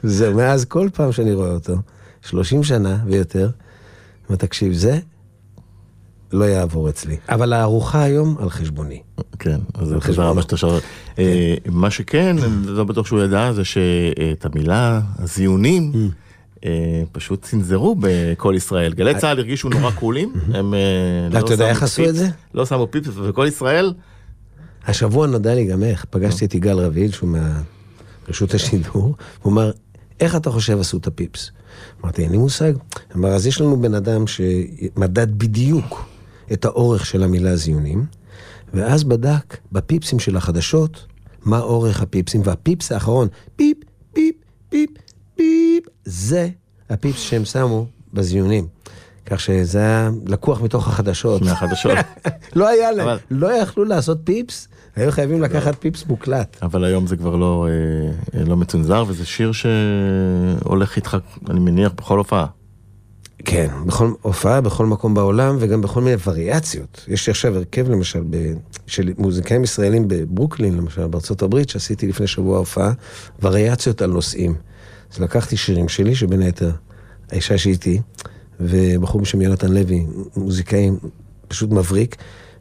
זהו, 0.03 0.35
מאז 0.35 0.65
כל 0.65 0.89
פעם 0.95 1.13
שאני 1.13 1.33
רואה 1.35 1.51
אותו, 1.53 1.75
30 2.23 2.63
שנה 2.65 2.99
ויותר, 3.07 3.51
אומר, 4.29 4.37
תקשיב, 4.37 4.73
זה 4.73 4.99
לא 6.33 6.45
יעבור 6.45 6.89
אצלי. 6.89 7.17
אבל 7.29 7.53
הארוחה 7.53 8.03
היום 8.03 8.37
על 8.41 8.51
חשבוני. 8.51 9.03
כן, 9.39 9.61
אז 9.75 9.89
זה. 9.89 10.01
חזר 10.01 10.33
מה 10.33 10.43
שאתה 10.43 10.57
שר. 10.57 10.79
מה 11.67 11.91
שכן, 11.91 12.37
אני 12.39 12.67
לא 12.67 12.85
בטוח 12.85 13.07
שהוא 13.07 13.21
ידע, 13.23 13.53
זה 13.53 13.65
שאת 13.65 14.45
המילה 14.45 15.01
הזיונים, 15.19 15.93
אה, 15.95 16.01
פשוט 17.13 17.43
צנזרו 17.43 17.97
בכל 18.01 18.55
ישראל. 18.57 18.93
גלי 18.93 19.19
צה"ל 19.19 19.39
הרגישו 19.39 19.69
נורא 19.69 19.91
קולים, 19.91 20.33
הם 20.55 20.75
אה, 20.75 20.81
לא 21.31 21.39
אתה 21.39 21.53
יודע 21.53 21.65
שמו 21.65 21.71
איך 21.71 21.83
עשו 21.83 22.05
את 22.05 22.15
זה? 22.15 22.29
לא 22.55 22.67
שמו 22.67 22.87
פיפס, 22.91 23.11
וכל 23.17 23.47
ישראל, 23.49 23.93
השבוע 24.87 25.27
נודע 25.27 25.55
לי 25.55 25.65
גם 25.65 25.83
איך, 25.83 26.05
פגשתי 26.11 26.45
את 26.45 26.55
יגאל 26.55 26.79
רביד, 26.79 27.13
שהוא 27.13 27.37
מרשות 28.29 28.55
השידור, 28.55 29.15
הוא 29.43 29.53
אמר, 29.53 29.71
איך 30.21 30.37
אתה 30.37 30.51
חושב 30.51 30.81
עשו 30.81 30.97
את 30.97 31.07
הפיפס? 31.07 31.51
אמרתי, 32.03 32.23
אין 32.23 32.31
לי 32.31 32.39
מושג. 32.39 32.73
אמר, 33.17 33.29
אז 33.29 33.47
יש 33.47 33.61
לנו 33.61 33.81
בן 33.81 33.95
אדם 33.95 34.25
שמדד 34.27 35.39
בדיוק 35.39 36.05
את 36.53 36.65
האורך 36.65 37.07
של 37.07 37.23
המילה 37.23 37.57
זיונים, 37.57 38.05
ואז 38.75 39.05
בדק 39.05 39.57
בפיפסים 39.73 40.19
של 40.19 40.37
החדשות, 40.37 41.07
מה 41.45 41.61
אורך 41.61 42.03
הפיפסים, 42.03 42.41
והפיפס 42.45 42.93
האחרון, 42.93 43.29
פיפ, 43.57 43.77
פיפ, 44.13 44.35
פיפ, 44.69 44.91
פיפ, 45.35 45.85
זה 46.11 46.49
הפיפס 46.91 47.21
שהם 47.21 47.45
שמו 47.45 47.87
בזיונים. 48.15 48.67
כך 49.27 49.41
שזה 49.41 49.79
היה 49.79 50.11
לקוח 50.27 50.61
מתוך 50.61 50.89
החדשות. 50.89 51.43
מהחדשות. 51.43 51.99
לא 52.57 52.69
היה 52.69 52.93
להם, 52.93 53.09
אבל- 53.09 53.19
לא 53.31 53.53
יכלו 53.53 53.85
לעשות 53.85 54.19
פיפס, 54.25 54.69
היו 54.97 55.13
חייבים 55.13 55.43
לקחת 55.43 55.75
פיפס 55.81 56.05
מוקלט. 56.07 56.57
אבל 56.63 56.85
היום 56.85 57.07
זה 57.07 57.17
כבר 57.17 57.37
לא, 57.37 57.67
אה, 58.35 58.45
לא 58.45 58.57
מצונזר, 58.57 59.05
וזה 59.09 59.27
שיר 59.27 59.53
שהולך 59.53 60.97
איתך, 60.97 61.17
אני 61.51 61.61
מניח, 61.61 61.93
בכל 61.97 62.19
הופעה. 62.19 62.47
כן, 63.45 63.69
בכל 63.87 64.13
הופעה, 64.23 64.61
בכל 64.61 64.87
מקום 64.87 65.15
בעולם, 65.15 65.57
וגם 65.61 65.81
בכל 65.81 66.01
מיני 66.01 66.17
וריאציות. 66.27 67.05
יש 67.09 67.27
לי 67.27 67.31
עכשיו 67.31 67.57
הרכב 67.57 67.91
למשל, 67.91 68.23
ב, 68.31 68.37
של 68.87 69.13
מוזיקאים 69.19 69.65
ישראלים 69.65 70.05
בברוקלין, 70.09 70.77
למשל, 70.77 71.07
בארצות 71.07 71.43
הברית, 71.43 71.69
שעשיתי 71.69 72.09
לפני 72.09 72.27
שבוע 72.27 72.59
הופעה, 72.59 72.93
וריאציות 73.43 74.03
על 74.03 74.11
נושאים. 74.11 74.55
אז 75.13 75.21
לקחתי 75.21 75.57
שירים 75.57 75.89
שלי, 75.89 76.15
שבין 76.15 76.43
היתר, 76.43 76.71
האישה 77.31 77.59
שאיתי, 77.59 78.01
ובחור 78.61 79.21
בשם 79.21 79.41
יונתן 79.41 79.73
לוי, 79.73 80.07
מוזיקאי 80.37 80.91
פשוט 81.49 81.71
מבריק, 81.71 82.17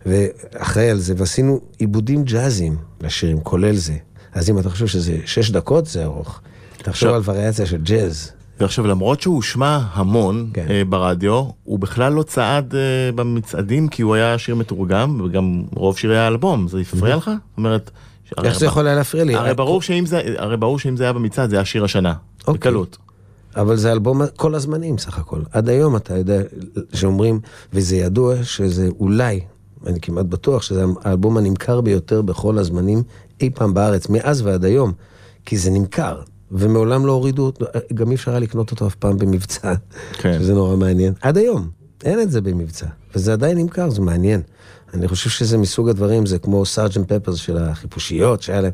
ואחראי 0.05 0.89
על 0.89 0.97
זה, 0.97 1.13
ועשינו 1.17 1.59
עיבודים 1.77 2.23
ג'אזיים 2.23 2.77
לשירים, 3.01 3.39
כולל 3.41 3.75
זה. 3.75 3.95
אז 4.33 4.49
אם 4.49 4.59
אתה 4.59 4.69
חושב 4.69 4.87
שזה 4.87 5.17
שש 5.25 5.51
דקות, 5.51 5.85
זה 5.85 6.03
ארוך. 6.03 6.41
תחשוב 6.77 7.13
על 7.13 7.21
וריאציה 7.25 7.65
של 7.65 7.81
ג'אז. 7.83 8.31
ועכשיו, 8.59 8.87
למרות 8.87 9.21
שהוא 9.21 9.35
הושמע 9.35 9.79
המון 9.93 10.49
כן. 10.53 10.65
אה, 10.69 10.81
ברדיו, 10.89 11.43
הוא 11.63 11.79
בכלל 11.79 12.13
לא 12.13 12.23
צעד 12.23 12.75
אה, 12.75 13.11
במצעדים, 13.15 13.87
כי 13.87 14.01
הוא 14.01 14.15
היה 14.15 14.37
שיר 14.37 14.55
מתורגם, 14.55 15.21
וגם 15.25 15.63
רוב 15.75 15.97
שירי 15.97 16.19
האלבום, 16.19 16.67
זה 16.67 16.79
הפריע 16.79 17.15
לך? 17.15 17.25
זאת 17.25 17.57
אומרת... 17.57 17.91
איך 18.43 18.59
זה 18.59 18.65
יכול 18.65 18.87
היה 18.87 18.95
להפריע 18.95 19.23
לי? 19.23 19.33
זה, 19.33 19.39
הרי 20.37 20.57
ברור 20.57 20.79
שאם 20.79 20.95
זה 20.95 21.03
היה 21.03 21.13
במצעד, 21.13 21.49
זה 21.49 21.55
היה 21.55 21.65
שיר 21.65 21.83
השנה. 21.83 22.13
אוקיי. 22.49 22.71
בקלות. 22.71 22.97
אבל 23.55 23.75
זה 23.75 23.91
אלבום 23.91 24.21
כל 24.35 24.55
הזמנים 24.55 24.97
סך 24.97 25.19
הכל. 25.19 25.41
עד 25.51 25.69
היום 25.69 25.95
אתה 25.95 26.17
יודע 26.17 26.41
שאומרים, 26.93 27.39
וזה 27.73 27.95
ידוע 27.95 28.43
שזה 28.43 28.89
אולי, 28.99 29.39
אני 29.85 30.01
כמעט 30.01 30.25
בטוח 30.25 30.61
שזה 30.61 30.85
האלבום 31.03 31.37
הנמכר 31.37 31.81
ביותר 31.81 32.21
בכל 32.21 32.57
הזמנים 32.57 33.03
אי 33.41 33.49
פעם 33.49 33.73
בארץ, 33.73 34.09
מאז 34.09 34.41
ועד 34.41 34.65
היום, 34.65 34.91
כי 35.45 35.57
זה 35.57 35.71
נמכר. 35.71 36.21
ומעולם 36.51 37.05
לא 37.05 37.11
הורידו 37.11 37.45
אותו, 37.45 37.65
גם 37.93 38.09
אי 38.09 38.15
אפשר 38.15 38.31
היה 38.31 38.39
לקנות 38.39 38.71
אותו 38.71 38.87
אף 38.87 38.95
פעם 38.95 39.17
במבצע, 39.17 39.73
כן. 40.13 40.33
שזה 40.39 40.53
נורא 40.53 40.75
מעניין. 40.75 41.13
עד 41.21 41.37
היום, 41.37 41.69
אין 42.03 42.21
את 42.21 42.31
זה 42.31 42.41
במבצע, 42.41 42.87
וזה 43.15 43.33
עדיין 43.33 43.57
נמכר, 43.57 43.89
זה 43.89 44.01
מעניין. 44.01 44.41
אני 44.93 45.07
חושב 45.07 45.29
שזה 45.29 45.57
מסוג 45.57 45.89
הדברים, 45.89 46.25
זה 46.25 46.39
כמו 46.39 46.65
סארג'נט 46.65 47.11
פפרס 47.13 47.35
של 47.37 47.57
החיפושיות, 47.57 48.41
שהיה 48.41 48.61
להם... 48.61 48.71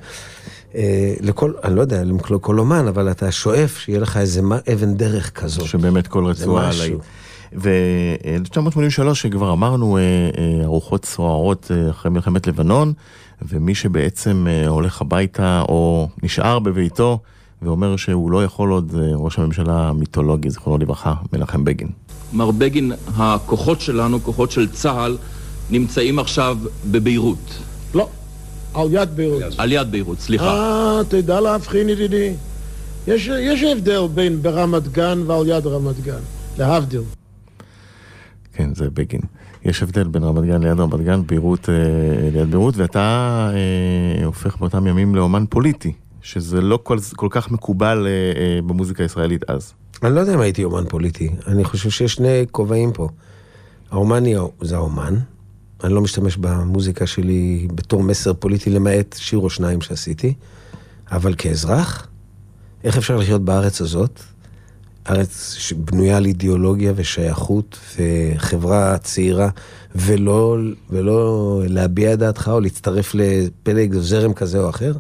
אה, 0.76 1.14
לכל, 1.22 1.54
אני 1.64 1.76
לא 1.76 1.82
יודע, 1.82 2.04
לכל 2.30 2.60
אומן, 2.60 2.88
אבל 2.88 3.12
אתה 3.12 3.32
שואף 3.32 3.78
שיהיה 3.78 4.00
לך 4.00 4.18
איזה 4.18 4.42
מה- 4.42 4.58
אבן 4.74 4.94
דרך 4.96 5.32
כזאת. 5.32 5.66
שבאמת 5.66 6.08
כל 6.08 6.26
רצועה. 6.26 6.70
עליי. 6.70 6.96
ו-1983, 7.58 9.14
שכבר 9.14 9.54
אמרנו, 9.54 9.98
אה, 9.98 10.02
אה, 10.02 10.64
ארוחות 10.64 11.06
סוערות 11.06 11.72
אה, 11.76 11.90
אחרי 11.90 12.12
מלחמת 12.12 12.48
לבנון, 12.48 12.94
ומי 13.50 13.76
שבעצם 13.76 14.46
אה, 14.50 14.68
הולך 14.68 15.02
הביתה 15.02 15.62
או 15.70 16.10
נשאר 16.24 16.60
בביתו 16.60 17.20
ואומר 17.62 17.96
שהוא 17.96 18.32
לא 18.32 18.44
יכול 18.44 18.70
עוד, 18.72 18.96
אה, 19.00 19.16
ראש 19.16 19.40
הממשלה 19.40 19.88
המיתולוגי, 19.90 20.50
זיכרונו 20.50 20.78
לברכה, 20.78 21.14
מנחם 21.34 21.64
בגין. 21.64 21.88
מר 22.34 22.52
בגין, 22.52 22.92
הכוחות 23.18 23.82
שלנו, 23.82 24.24
כוחות 24.24 24.52
של 24.52 24.68
צה"ל, 24.72 25.18
נמצאים 25.70 26.20
עכשיו 26.20 26.58
בביירות. 26.92 27.58
לא, 27.94 28.10
על 28.74 28.88
יד 28.92 29.10
ביירות. 29.16 29.44
על 29.58 29.72
יד 29.72 29.92
ביירות, 29.92 30.20
סליחה. 30.20 30.46
אה, 30.46 31.02
תדע 31.10 31.40
להבחין 31.42 31.90
ידידי. 31.90 32.34
יש, 33.08 33.28
יש 33.28 33.64
הבדל 33.64 34.08
בין 34.14 34.42
ברמת 34.42 34.88
גן 34.88 35.20
ועל 35.28 35.48
יד 35.48 35.68
רמת 35.68 36.00
גן, 36.00 36.22
להבדיל. 36.58 37.02
כן, 38.54 38.76
זה 38.76 38.90
בגין. 38.90 39.22
יש 39.66 39.84
הבדל 39.84 40.04
בין 40.04 40.24
רמת 40.24 40.44
גן 40.44 40.64
ליד 40.64 40.80
רמת 40.80 41.00
גן, 41.02 41.22
ביירות 41.28 41.70
אה, 41.70 42.30
ליד 42.34 42.52
ביירות, 42.52 42.78
ואתה 42.78 43.50
אה, 43.54 44.26
הופך 44.26 44.58
באותם 44.58 44.88
ימים 44.88 45.16
לאומן 45.16 45.46
פוליטי, 45.50 45.94
שזה 46.22 46.62
לא 46.62 46.80
כל, 46.84 46.98
כל 47.16 47.28
כך 47.32 47.52
מקובל 47.52 48.08
אה, 48.08 48.12
אה, 48.12 48.62
במוזיקה 48.62 49.04
הישראלית 49.04 49.50
אז. 49.50 49.74
אני 50.04 50.16
לא 50.16 50.20
יודע 50.20 50.34
אם 50.34 50.40
הייתי 50.40 50.64
אומן 50.64 50.86
פוליטי, 50.90 51.30
אני 51.48 51.64
חושב 51.64 51.90
שיש 51.90 52.14
שני 52.14 52.46
כובעים 52.52 52.92
פה. 52.94 53.10
האומן 53.92 54.24
זה 54.62 54.76
האומן, 54.76 55.16
אני 55.84 55.94
לא 55.94 56.02
משתמש 56.02 56.38
במוזיקה 56.38 57.08
שלי 57.08 57.68
בתור 57.76 58.04
מסר 58.04 58.34
פוליטי 58.34 58.70
למעט 58.70 59.16
שיר 59.20 59.40
או 59.40 59.50
שניים 59.50 59.82
שעשיתי, 59.82 60.34
אבל 61.12 61.36
כאזרח, 61.38 62.08
איך 62.84 62.98
אפשר 62.98 63.16
לחיות 63.16 63.46
בארץ 63.46 63.82
הזאת? 63.82 64.20
ארץ 65.10 65.56
שבנויה 65.58 66.18
על 66.18 66.26
אידיאולוגיה 66.26 66.94
ושייכות 66.96 67.80
וחברה 67.98 68.98
צעירה, 68.98 69.50
ולא, 69.96 70.58
ולא 70.90 71.62
להביע 71.68 72.14
את 72.14 72.20
דעתך 72.20 72.52
או 72.54 72.60
להצטרף 72.60 73.16
לפלג 73.16 73.96
או 73.96 74.02
זרם 74.02 74.34
כזה 74.34 74.60
או 74.60 74.70
אחר? 74.70 74.94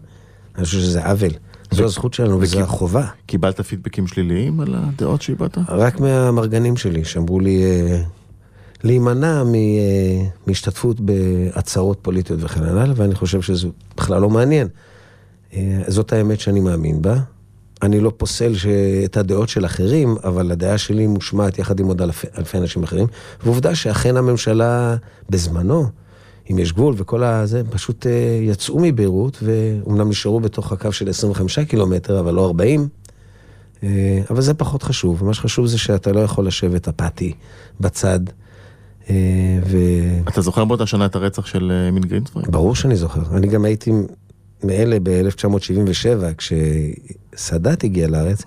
אני 0.56 0.66
חושב 0.66 0.80
שזה 0.80 1.06
עוול. 1.06 1.32
זו 1.72 1.84
הזכות 1.84 2.14
שלנו 2.14 2.42
וזו 2.42 2.60
החובה. 2.60 3.08
קיבלת 3.26 3.62
פידבקים 3.62 4.08
שליליים 4.08 4.60
על 4.60 4.76
הדעות 4.78 5.22
שהבעת? 5.22 5.58
רק 5.68 6.00
מהמרגנים 6.00 6.78
שלי, 6.78 7.06
שאמרו 7.06 7.40
לי 7.40 7.64
אה, 7.64 8.02
להימנע 8.86 9.44
אה, 9.56 10.28
מהשתתפות 10.48 10.98
בהצהרות 11.00 12.00
פוליטיות 12.02 12.40
וכן 12.44 12.64
הלאה, 12.64 12.94
ואני 12.96 13.16
חושב 13.16 13.42
שזה 13.42 13.68
בכלל 13.98 14.22
לא 14.22 14.30
מעניין. 14.30 14.68
אה, 15.54 15.82
זאת 15.88 16.14
האמת 16.14 16.40
שאני 16.40 16.60
מאמין 16.60 17.02
בה. 17.02 17.20
אני 17.82 18.00
לא 18.00 18.12
פוסל. 18.18 18.54
את 19.06 19.18
הדעות 19.18 19.50
של 19.50 19.66
אחרים, 19.66 20.16
אבל 20.24 20.52
הדעה 20.52 20.78
שלי 20.78 21.08
מושמעת 21.08 21.60
יחד 21.60 21.80
עם 21.80 21.88
עוד 21.88 22.02
אלפי, 22.02 22.28
אלפי 22.38 22.58
אנשים 22.58 22.84
אחרים. 22.84 23.08
ועובדה 23.44 23.76
שאכן 23.76 24.18
הממשלה 24.18 24.96
בזמנו, 25.30 25.86
אם 26.52 26.60
יש 26.60 26.74
גבול 26.74 26.94
וכל 26.98 27.24
הזה, 27.24 27.62
פשוט 27.70 28.08
אה, 28.08 28.40
יצאו 28.42 28.80
מביירות, 28.80 29.44
ואומנם 29.44 30.10
נשארו 30.10 30.40
בתוך 30.40 30.72
הקו 30.72 30.92
של 30.92 31.10
25 31.10 31.60
קילומטר, 31.60 32.20
אבל 32.20 32.34
לא 32.34 32.46
40. 32.46 32.88
אה, 33.84 34.22
אבל 34.30 34.42
זה 34.42 34.54
פחות 34.54 34.84
חשוב, 34.84 35.24
מה 35.24 35.34
שחשוב 35.34 35.66
זה 35.66 35.78
שאתה 35.78 36.12
לא 36.12 36.20
יכול 36.20 36.48
לשבת 36.48 36.88
אפאתי 36.88 37.34
בצד. 37.80 38.20
אה, 39.10 39.16
ו... 39.66 39.78
אתה 40.28 40.42
זוכר 40.42 40.66
באותה 40.66 40.86
שנה 40.86 41.06
את 41.06 41.16
הרצח 41.16 41.46
של 41.46 41.72
אה, 41.72 41.90
אמין 41.90 42.04
גרינצוויג? 42.04 42.48
ברור 42.50 42.76
שאני 42.76 42.96
זוכר. 42.96 43.22
אני 43.38 43.48
גם 43.48 43.66
הייתי 43.66 43.92
מאלה 44.64 44.98
ב-1977, 45.04 46.24
כשסאדאת 46.38 47.84
הגיע 47.84 48.08
לארץ, 48.08 48.44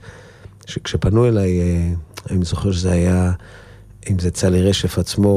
כשפנו 0.84 1.28
אליי, 1.28 1.60
אה, 1.60 1.90
אני 2.30 2.44
זוכר 2.44 2.72
שזה 2.72 2.92
היה, 2.92 3.32
אם 4.10 4.18
זה 4.18 4.30
צלי 4.30 4.62
רשף 4.62 4.98
עצמו, 4.98 5.28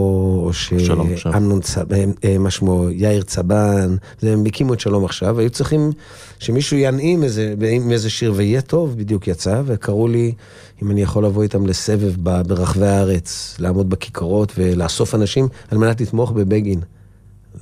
או. 0.45 0.53
שאמנון 0.53 1.61
צבן, 1.61 2.11
אה, 2.23 2.37
מה 2.37 2.51
שמו, 2.51 2.89
יאיר 2.89 3.23
צבן, 3.23 3.95
הם 4.21 4.43
הקימו 4.45 4.73
את 4.73 4.79
שלום 4.79 5.05
עכשיו, 5.05 5.39
היו 5.39 5.49
צריכים 5.49 5.91
שמישהו 6.39 6.77
ינעים 6.77 7.23
איזה, 7.23 7.53
עם 7.71 7.91
איזה 7.91 8.09
שיר 8.09 8.33
ויהיה 8.35 8.61
טוב, 8.61 8.97
בדיוק 8.97 9.27
יצא, 9.27 9.61
וקראו 9.65 10.07
לי 10.07 10.33
אם 10.83 10.91
אני 10.91 11.01
יכול 11.01 11.25
לבוא 11.25 11.43
איתם 11.43 11.65
לסבב 11.65 12.13
ברחבי 12.47 12.87
הארץ, 12.87 13.55
לעמוד 13.59 13.89
בכיכרות 13.89 14.53
ולאסוף 14.57 15.15
אנשים 15.15 15.47
על 15.71 15.77
מנת 15.77 16.01
לתמוך 16.01 16.31
בבגין 16.31 16.79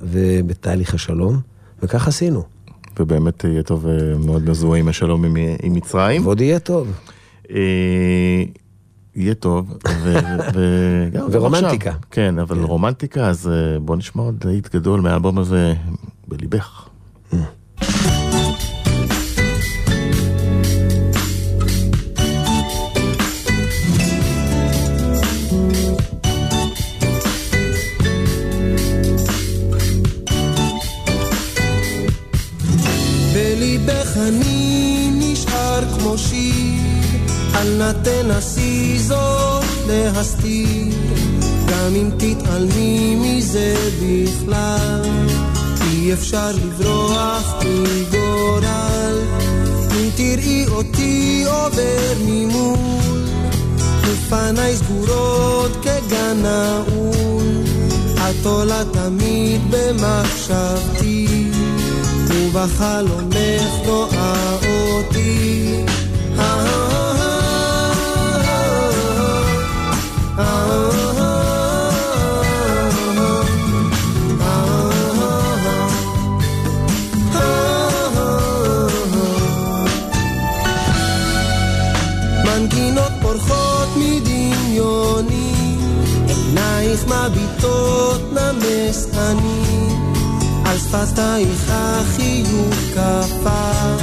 ובתהליך 0.02 0.94
השלום, 0.94 1.40
וכך 1.82 2.08
עשינו. 2.08 2.42
ובאמת 2.98 3.44
יהיה 3.44 3.62
טוב 3.62 3.86
אה, 3.86 4.16
מאוד 4.24 4.50
מזוהה 4.50 4.80
עם 4.80 4.88
השלום 4.88 5.24
עם, 5.24 5.36
עם 5.62 5.74
מצרים. 5.74 6.24
ועוד 6.26 6.40
יהיה 6.40 6.58
טוב. 6.58 6.88
אה, 7.50 8.44
יהיה 9.16 9.34
טוב. 9.34 9.76
ו- 10.02 10.18
ו- 10.54 11.08
ורומנטיקה. 11.32 11.92
כן, 12.10 12.38
אבל 12.38 12.62
רומנטיקה, 12.62 13.26
אז 13.26 13.48
אה, 13.48 13.78
בוא 13.78 13.96
נשמע 13.96 14.22
עוד 14.22 14.44
להיט 14.44 14.74
גדול 14.74 15.00
מהאלבום 15.00 15.38
הזה, 15.38 15.74
בליבך. 16.28 16.88
אני 34.28 35.10
נשאר 35.14 35.98
כמו 35.98 36.18
שיר, 36.18 36.82
אל 37.54 37.76
נא 37.78 37.92
תנסי 37.92 38.98
זאת 38.98 39.64
להסתיר, 39.86 40.94
גם 41.68 41.94
אם 41.96 42.10
תתעלמי 42.16 43.16
מזה 43.16 43.74
בכלל, 44.02 45.02
אי 45.82 46.12
אפשר 46.12 46.52
לברוח 46.52 47.54
מגורל, 47.64 49.18
אם 49.92 50.08
תראי 50.16 50.64
אותי 50.68 51.44
עובר 51.46 52.14
ממול, 52.26 53.24
ופניי 54.00 54.76
סגורות 54.76 55.72
כגן 55.82 56.42
נעול, 56.42 57.46
את 58.16 58.46
עולה 58.46 58.82
תמיד 58.92 59.60
במחשבתי. 59.70 61.49
ובחלומך 62.49 63.71
רואה 63.85 64.57
אותי. 64.67 65.83
מנגינות 82.45 83.11
פורחות 83.21 83.87
מדמיוני, 83.95 85.53
עינייך 86.27 87.05
מביטות 87.07 88.21
נמס 88.33 89.07
אני. 89.17 89.68
שפתייך 90.90 91.64
החיוך 91.68 92.74
קפא, 92.94 93.96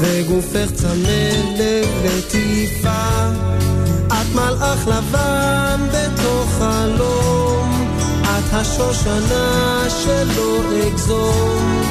וגופך 0.00 0.70
צמא 0.74 1.30
ללטיפה. 1.58 3.30
את 4.06 4.34
מלאך 4.34 4.88
לבן 4.88 5.80
בתוך 5.92 6.48
חלום, 6.58 7.88
את 8.22 8.52
השושנה 8.52 9.84
שלא 9.88 10.60
אגזום. 10.86 11.82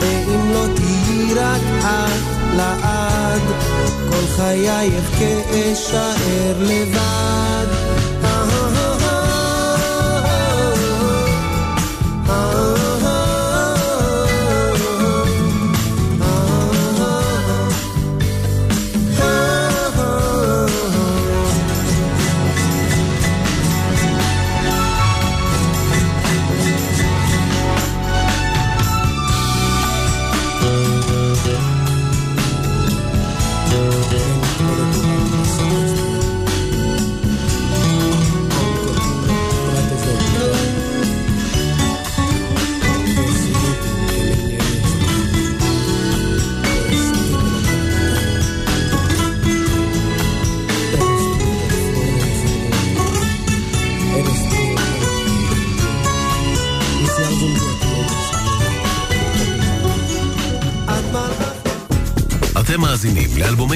ואם 0.00 0.52
לא 0.52 0.66
תהיי 0.74 1.34
רק 1.34 1.62
את 1.84 2.56
לעד, 2.56 3.42
כל 4.10 4.26
חייך 4.36 5.04
כאשאר 5.18 6.54
לבד. 6.60 7.97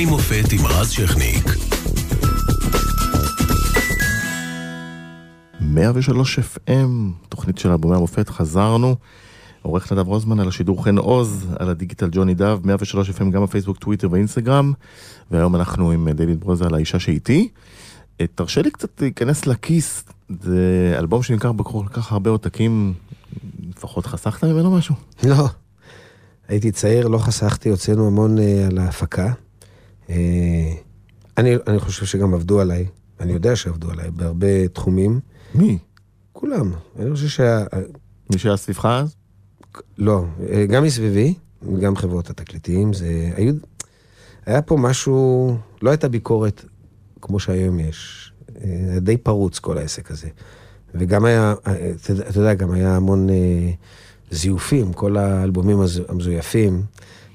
לאלבומי 0.03 0.17
מופת 0.17 0.53
עם 0.53 0.67
רז 0.67 0.91
שכניק. 0.91 1.45
103 5.61 6.39
FM, 6.39 6.71
תוכנית 7.29 7.59
של 7.59 7.71
אלבומי 7.71 7.97
המופת, 7.97 8.29
חזרנו. 8.29 8.97
עורך 9.63 9.93
נדב 9.93 10.07
רוזמן 10.07 10.41
על 10.41 10.49
השידור 10.49 10.85
חן 10.85 10.99
עוז, 10.99 11.47
על 11.59 11.69
הדיגיטל 11.69 12.09
ג'וני 12.13 12.35
דב, 12.35 12.59
103 12.65 13.11
FM 13.11 13.31
גם 13.31 13.43
בפייסבוק, 13.43 13.79
טוויטר 13.79 14.09
ואינסטגרם, 14.11 14.73
והיום 15.31 15.57
אנחנו 15.57 15.91
עם 15.91 16.11
דיוויד 16.11 16.41
ברוזה 16.41 16.65
על 16.65 16.75
האישה 16.75 16.99
שאיתי. 16.99 17.49
אה, 18.21 18.27
תרשה 18.35 18.63
לי 18.63 18.71
קצת 18.71 19.01
להיכנס 19.01 19.47
לכיס, 19.47 20.05
זה 20.43 20.95
אלבום 20.99 21.23
שנמכר 21.23 21.53
בכל 21.53 21.85
כך 21.93 22.13
הרבה 22.13 22.31
עותקים, 22.31 22.95
לפחות 23.77 24.07
חסכת 24.07 24.45
ממנו 24.45 24.77
משהו? 24.77 24.95
לא. 25.25 25.49
הייתי 26.49 26.73
צעיר, 26.73 27.09
לא 27.09 27.19
חסכתי, 27.19 27.69
הוצאנו 27.69 28.07
המון 28.07 28.39
אה, 28.39 28.67
על 28.67 28.79
ההפקה. 28.79 29.33
אה, 30.13 30.73
אני, 31.39 31.55
אני 31.67 31.79
חושב 31.79 32.07
שגם 32.07 32.35
עבדו 32.35 32.61
עליי, 32.61 32.87
אני 33.21 33.33
יודע 33.33 33.57
שעבדו 33.57 33.91
עליי 33.91 34.11
בהרבה 34.11 34.69
תחומים. 34.69 35.21
מי? 35.55 35.79
כולם. 36.33 36.73
אני 36.99 37.13
חושב 37.13 37.29
שה... 37.29 37.65
מי 38.31 38.39
שהיה 38.39 38.57
סביבך 38.57 38.85
אז? 38.87 39.15
לא, 39.99 40.25
אה, 40.51 40.67
גם 40.67 40.85
מסביבי, 40.85 41.35
גם 41.81 41.97
חברות 41.97 42.31
התקליטים, 42.31 42.93
זה... 42.93 43.31
היו... 43.37 43.55
היה 44.47 44.63
פה 44.63 44.77
משהו, 44.77 45.57
לא 45.83 45.91
הייתה 45.91 46.09
ביקורת 46.09 46.65
כמו 47.21 47.41
שהיום 47.41 47.81
יש. 47.81 48.33
אה, 48.65 48.71
היה 48.91 49.01
די 49.01 49.17
פרוץ 49.17 49.59
כל 49.59 49.79
העסק 49.79 50.11
הזה. 50.11 50.29
וגם 50.95 51.25
היה, 51.25 51.55
אה, 51.67 51.91
אתה 52.29 52.39
יודע- 52.39 52.55
גם 52.55 52.71
היה 52.71 52.97
המון 52.97 53.31
אה, 53.31 53.71
זיופים, 54.31 54.93
כל 54.93 55.17
האלבומים 55.17 55.79
המזויפים 56.09 56.83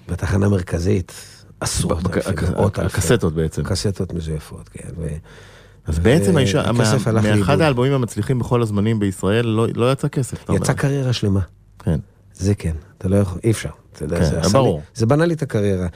בתחנה 0.07 0.45
המרכזית, 0.45 1.11
עשרות 1.59 2.17
אלפי, 2.17 2.45
מאות. 2.51 2.79
הקסטות 2.79 3.33
בעצם. 3.33 3.63
קסטות 3.63 4.13
מזויפות, 4.13 4.69
כן. 4.69 4.89
אז 5.85 5.99
בעצם 5.99 6.37
האישה, 6.37 6.71
מאחד. 6.71 7.61
האלבומים 7.61 7.93
המצליחים 7.93 8.39
בכל 8.39 8.61
הזמנים 8.61 8.99
בישראל 8.99 9.45
לא 9.45 9.67
לא 9.75 9.91
יצא 9.91 10.07
כסף. 10.07 10.49
יצא. 10.55 10.73
קריירה 10.73 11.13
שלמה. 11.13 11.39
כן. 11.79 11.99
זה 12.33 12.55
כן, 12.55 12.73
אתה 12.97 13.07
לא 13.07 13.15
יכול, 13.15 13.39
אי 13.43 13.51
אפשר. 13.51 13.69
אתה 13.93 14.05
יודע, 14.05 14.17
כן, 14.19 14.25
זה 14.25 14.39
עשה 14.39 14.49
ברור. 14.49 14.77
לי- 14.77 14.83
זה 14.95 15.05
בנה 15.05 15.25
לי 15.25 15.33
את 15.33 15.41
הקריירה. 15.41 15.87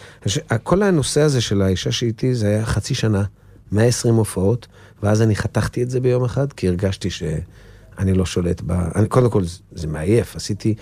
כל 0.63 0.83
הנושא 0.83 1.21
הזה 1.21 1.41
של 1.41 1.61
האישה 1.61 1.91
שאיתי, 1.91 2.35
זה 2.35 2.47
היה 2.47 2.65
חצי 2.65 2.93
שנה, 2.95 3.23
120 3.71 4.15
הופעות, 4.15 4.67
ואז 5.03 5.21
אני 5.21 5.35
חתכתי 5.35 5.83
את 5.83 5.89
זה 5.89 5.99
ביום 5.99 6.23
אחד, 6.23 6.53
כי 6.53 6.67
הרגשתי 6.67 7.09
שאני 7.09 8.13
לא 8.13 8.25
שולט 8.25 8.61
ב... 8.65 8.71
אני, 8.71 9.07
קודם 9.07 9.29
כל, 9.29 9.43
זה 9.71 9.87
מעייף, 9.87 10.35
עשיתי... 10.35 10.75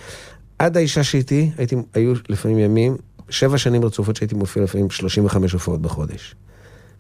עד 0.60 0.78
האישה 0.78 1.04
שאיתי, 1.04 1.52
הייתי, 1.58 1.76
היו 1.94 2.14
לפעמים 2.30 2.60
ימים, 2.60 2.98
שבע 3.30 3.58
שנים 3.58 3.86
רצופות 3.86 4.16
שהייתי 4.16 4.36
מופיע 4.36 4.64
לפעמים 4.64 4.90
35 4.90 5.54
הופעות 5.54 5.82
בחודש. 5.82 6.36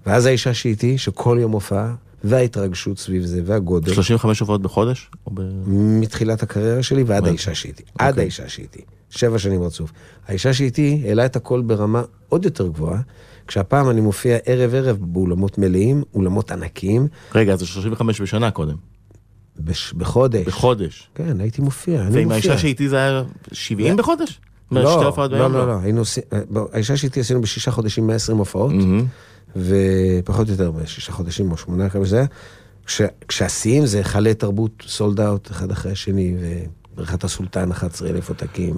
ואז 0.05 0.25
האישה 0.25 0.53
שאיתי, 0.53 0.97
שכל 0.97 1.37
יום 1.41 1.51
הופעה, 1.51 1.95
וההתרגשות 2.23 2.99
סביב 2.99 3.25
זה, 3.25 3.41
והגודל, 3.45 3.93
35 3.93 4.39
הופעות 4.39 4.61
בחודש? 4.61 5.11
ב... 5.33 5.41
מתחילת 5.67 6.43
הקריירה 6.43 6.83
שלי 6.83 7.03
ועד 7.03 7.17
אוקיי. 7.17 7.29
האישה 7.29 7.55
שאיתי. 7.55 7.83
עד 7.97 8.09
אוקיי. 8.09 8.21
האישה 8.23 8.49
שאיתי. 8.49 8.81
שבע 9.09 9.39
שנים 9.39 9.63
רצוף. 9.63 9.91
האישה 10.27 10.53
שאיתי 10.53 11.03
העלה 11.05 11.25
את 11.25 11.35
הכל 11.35 11.61
ברמה 11.61 12.03
עוד 12.29 12.45
יותר 12.45 12.67
גבוהה, 12.67 13.01
כשהפעם 13.47 13.89
אני 13.89 14.01
מופיע 14.01 14.37
ערב-ערב 14.45 14.97
באולמות 15.01 15.57
מלאים, 15.57 16.03
אולמות 16.13 16.51
ענקיים, 16.51 17.07
רגע, 17.35 17.53
אז 17.53 17.59
זה 17.59 17.65
35 17.65 18.21
בשנה 18.21 18.51
קודם. 18.51 18.75
בש... 19.59 19.93
בחודש. 19.93 20.47
בחודש. 20.47 21.09
כן, 21.15 21.41
הייתי 21.41 21.61
מופיע, 21.61 22.01
אני 22.01 22.15
ועם 22.15 22.23
מופיע. 22.23 22.33
האישה 22.33 22.57
שאיתי 22.57 22.89
זה 22.89 22.95
היה 22.97 23.23
70 23.51 23.97
בחודש? 23.97 24.39
לא, 24.71 24.95
לא? 24.97 25.03
לא, 25.53 25.67
לא, 25.67 25.79
היינו 25.83 25.99
עושים, 25.99 26.23
האישה 26.73 26.97
שאיתי 26.97 27.19
עשינו 27.19 27.41
בשישה 27.41 27.71
חודשים 27.71 28.07
120 28.07 28.37
הופעות. 28.37 28.73
ופחות 29.55 30.47
או 30.47 30.51
יותר 30.51 30.71
בשישה 30.71 31.11
חודשים 31.11 31.51
או 31.51 31.57
שמונה 31.57 31.89
כמה 31.89 32.05
שזה 32.05 32.17
היה. 32.17 32.25
כש- 32.85 33.01
כשהשיאים 33.27 33.85
זה 33.85 33.97
היכלי 33.97 34.33
תרבות 34.33 34.71
סולד 34.87 35.19
אאוט 35.19 35.51
אחד 35.51 35.71
אחרי 35.71 35.91
השני, 35.91 36.35
ובריכת 36.93 37.23
הסולטן 37.23 37.71
11 37.71 38.09
אלף 38.09 38.29
עותקים. 38.29 38.75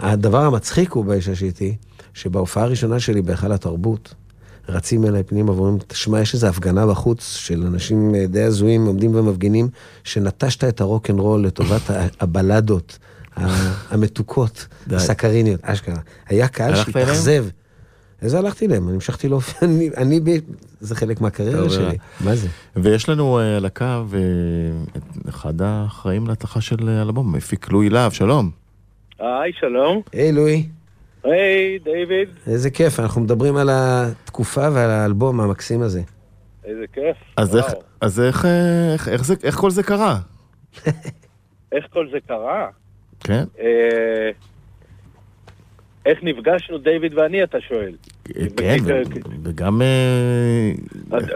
והדבר 0.00 0.44
המצחיק 0.44 0.92
הוא 0.92 1.04
באישה 1.04 1.34
שאיתי, 1.34 1.76
שבהופעה 2.14 2.64
הראשונה 2.64 3.00
שלי 3.00 3.22
בהיכל 3.22 3.52
התרבות, 3.52 4.14
רצים 4.68 5.04
אליי 5.04 5.22
פנימה 5.22 5.52
ואומרים, 5.52 5.78
תשמע, 5.86 6.20
יש 6.20 6.34
איזו 6.34 6.46
הפגנה 6.46 6.86
בחוץ 6.86 7.34
של 7.36 7.62
אנשים 7.66 8.14
אה, 8.14 8.26
די 8.26 8.42
הזויים 8.42 8.86
עומדים 8.86 9.14
ומפגינים, 9.14 9.68
שנטשת 10.04 10.64
את 10.64 10.80
הרוקנרול 10.80 11.46
לטובת 11.46 11.82
הבלדות 12.20 12.98
המתוקות. 13.90 14.66
הסקריניות, 14.90 15.60
אשכרה. 15.64 16.00
היה 16.28 16.48
קהל? 16.48 16.74
שהתאכזב. 16.76 17.44
איזה 18.22 18.38
הלכתי 18.38 18.66
אליהם? 18.66 18.88
אני 18.88 18.94
המשכתי 18.94 19.28
להופיע, 19.28 19.58
אני, 19.68 19.90
אני 19.96 20.20
ב... 20.20 20.30
זה 20.80 20.94
חלק 20.94 21.20
מהקריירה 21.20 21.70
שלי. 21.70 21.84
אה. 21.84 22.24
מה 22.24 22.34
זה? 22.34 22.48
ויש 22.76 23.08
לנו 23.08 23.38
אה, 23.38 23.56
על 23.56 23.64
הקו 23.64 23.84
אה, 23.84 23.98
את 24.96 25.28
אחד 25.28 25.62
האחראים 25.62 26.26
להצלחה 26.26 26.60
של 26.60 26.88
אה, 26.88 26.98
האלבום, 26.98 27.32
מפיק 27.32 27.68
לואי 27.70 27.88
להב, 27.88 28.12
שלום. 28.12 28.50
היי, 29.18 29.52
שלום. 29.60 30.02
היי 30.12 30.32
לואי, 30.32 30.66
היי, 31.24 31.78
דיוויד. 31.78 32.28
איזה 32.46 32.70
כיף, 32.70 33.00
אנחנו 33.00 33.20
מדברים 33.20 33.56
על 33.56 33.68
התקופה 33.72 34.68
ועל 34.72 34.90
האלבום 34.90 35.40
המקסים 35.40 35.82
הזה. 35.82 36.02
איזה 36.64 36.84
כיף. 36.92 37.16
אז 37.36 37.56
איך. 37.56 37.66
אז 38.00 38.20
איך, 38.20 38.44
אה, 38.44 38.92
איך, 38.92 39.08
איך, 39.08 39.24
זה, 39.24 39.34
איך 39.42 39.54
כל 39.54 39.70
זה 39.70 39.82
קרה? 39.82 40.18
איך 41.74 41.84
כל 41.90 42.08
זה 42.12 42.18
קרה? 42.28 42.68
כן? 43.26 43.44
אה, 43.60 44.30
איך 46.06 46.18
נפגשנו, 46.22 46.78
דיוויד 46.78 47.18
ואני, 47.18 47.42
אתה 47.42 47.60
שואל. 47.60 47.92
כן, 48.56 48.76
אה, 48.90 49.02
וגם... 49.42 49.82
אה, 49.82 50.70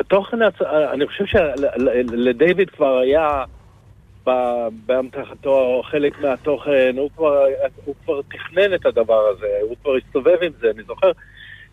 התוכן, 0.00 0.36
הצ- 0.42 0.66
אני 0.92 1.06
חושב 1.06 1.24
שלדיוויד 1.26 2.70
כבר 2.70 2.98
היה 2.98 3.44
באמתחתו 4.86 5.82
חלק 5.90 6.20
מהתוכן, 6.20 6.94
הוא 6.98 7.10
כבר, 7.16 7.44
הוא 7.84 7.94
כבר 8.04 8.20
תכנן 8.22 8.74
את 8.74 8.86
הדבר 8.86 9.20
הזה, 9.36 9.46
הוא 9.62 9.76
כבר 9.82 9.92
הסתובב 9.96 10.36
עם 10.42 10.52
זה. 10.60 10.70
אני 10.74 10.82
זוכר 10.86 11.10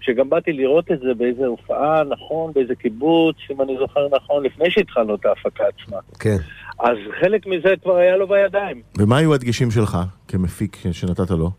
שגם 0.02 0.30
באתי 0.30 0.54
לראות 0.54 0.92
את 0.92 1.00
זה 1.00 1.14
באיזה 1.14 1.46
הופעה, 1.46 2.04
נכון, 2.04 2.52
באיזה 2.56 2.76
קיבוץ, 2.76 3.36
אם 3.52 3.62
אני 3.62 3.78
זוכר 3.80 4.08
נכון, 4.16 4.44
לפני 4.44 4.72
שהתחלנו 4.72 5.16
את 5.16 5.26
ההפקה 5.26 5.64
עצמה. 5.68 5.98
כן. 6.20 6.38
אז 6.80 6.98
חלק 7.20 7.48
מזה 7.48 7.74
כבר 7.84 7.96
היה 7.96 8.18
לו 8.18 8.28
בידיים. 8.28 8.82
ומה 8.98 9.18
היו 9.18 9.34
הדגשים 9.34 9.72
שלך 9.72 9.98
כמפיק 10.28 10.78
שנתת 10.92 11.30
לו? 11.30 11.50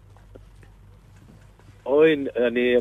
אוי, 1.87 2.17
אני... 2.47 2.77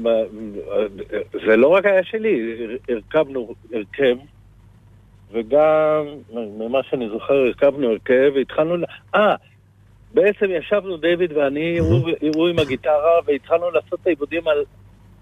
זה 1.46 1.56
לא 1.56 1.68
רק 1.68 1.86
היה 1.86 2.04
שלי, 2.04 2.58
הרכבנו 2.90 3.54
הרכב, 3.74 4.16
וגם, 5.32 6.06
ממה 6.34 6.80
שאני 6.90 7.10
זוכר, 7.10 7.34
הרכבנו 7.34 7.90
הרכב, 7.90 8.32
והתחלנו... 8.36 8.76
אה, 9.16 9.36
בעצם 10.14 10.46
ישבנו 10.52 10.98
דיוויד 10.98 11.32
ואני, 11.32 11.78
הוא, 11.78 12.10
הוא 12.36 12.48
עם 12.48 12.60
הגיטרה, 12.60 13.20
והתחלנו 13.26 13.72
לעשות 13.72 14.00
את 14.02 14.08
העיבודים 14.08 14.48
על, 14.48 14.64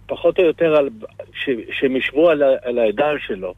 פחות 0.08 0.40
או 0.40 0.44
יותר, 0.44 0.76
על, 0.76 0.90
ש, 1.34 1.50
שהם 1.72 1.96
ישבו 1.96 2.30
על, 2.30 2.44
על 2.62 2.80
העדה 2.80 3.10
שלו. 3.20 3.54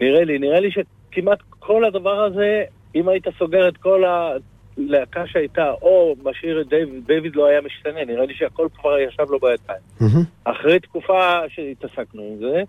נראה 0.00 0.24
לי, 0.24 0.38
נראה 0.38 0.60
לי 0.60 0.70
שכמעט 1.12 1.38
כל 1.58 1.84
הדבר 1.84 2.24
הזה, 2.24 2.62
אם 2.94 3.08
היית 3.08 3.24
סוגר 3.38 3.68
את 3.68 3.76
כל 3.76 4.02
הלהקה 4.04 5.26
שהייתה, 5.26 5.70
או 5.82 6.14
משאיר 6.24 6.60
את 6.60 6.68
דיוויד, 6.68 7.06
דיוויד 7.06 7.36
לא 7.36 7.46
היה 7.46 7.60
משתנה, 7.60 8.04
נראה 8.04 8.26
לי 8.26 8.34
שהכל 8.34 8.68
כבר 8.80 8.98
ישב 8.98 9.30
לו 9.30 9.38
בידיים. 9.38 9.80
מהמם. 10.00 10.24
אחרי 10.44 10.80
תקופה 10.80 11.40
שהתעסקנו 11.48 12.22
עם 12.22 12.38
זה, 12.38 12.62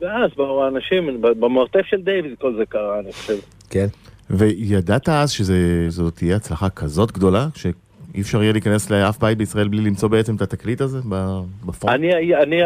ואז 0.00 0.30
באו 0.36 0.64
האנשים, 0.64 1.22
במרתף 1.22 1.86
של 1.86 2.02
דיוויד 2.02 2.34
כל 2.38 2.54
זה 2.56 2.66
קרה, 2.66 3.00
אני 3.00 3.12
חושב. 3.12 3.36
כן. 3.70 3.86
וידעת 4.30 5.08
אז 5.08 5.30
שזאת 5.30 6.16
תהיה 6.16 6.36
הצלחה 6.36 6.70
כזאת 6.70 7.12
גדולה, 7.12 7.46
שאי 7.54 8.20
אפשר 8.20 8.42
יהיה 8.42 8.52
להיכנס 8.52 8.90
לאף 8.90 9.18
בית 9.18 9.38
בישראל 9.38 9.68
בלי 9.68 9.80
למצוא 9.80 10.08
בעצם 10.08 10.36
את 10.36 10.42
התקליט 10.42 10.80
הזה 10.80 10.98
ב 11.66 11.70
front? 11.70 11.94
אני, 11.94 12.34
אני, 12.34 12.56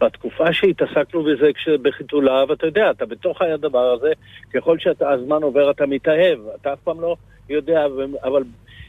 בתקופה 0.00 0.52
שהתעסקנו 0.52 1.22
בזה 1.22 1.50
כשבחיתוליו, 1.54 2.48
אתה 2.52 2.66
יודע, 2.66 2.90
אתה 2.90 3.06
בתוך 3.06 3.42
הדבר 3.42 3.92
הזה, 3.92 4.12
ככל 4.54 4.78
שהזמן 4.78 5.42
עובר 5.42 5.70
אתה 5.70 5.86
מתאהב, 5.86 6.38
אתה 6.60 6.72
אף 6.72 6.78
פעם 6.84 7.00
לא 7.00 7.16
יודע, 7.48 7.86
אבל 8.24 8.42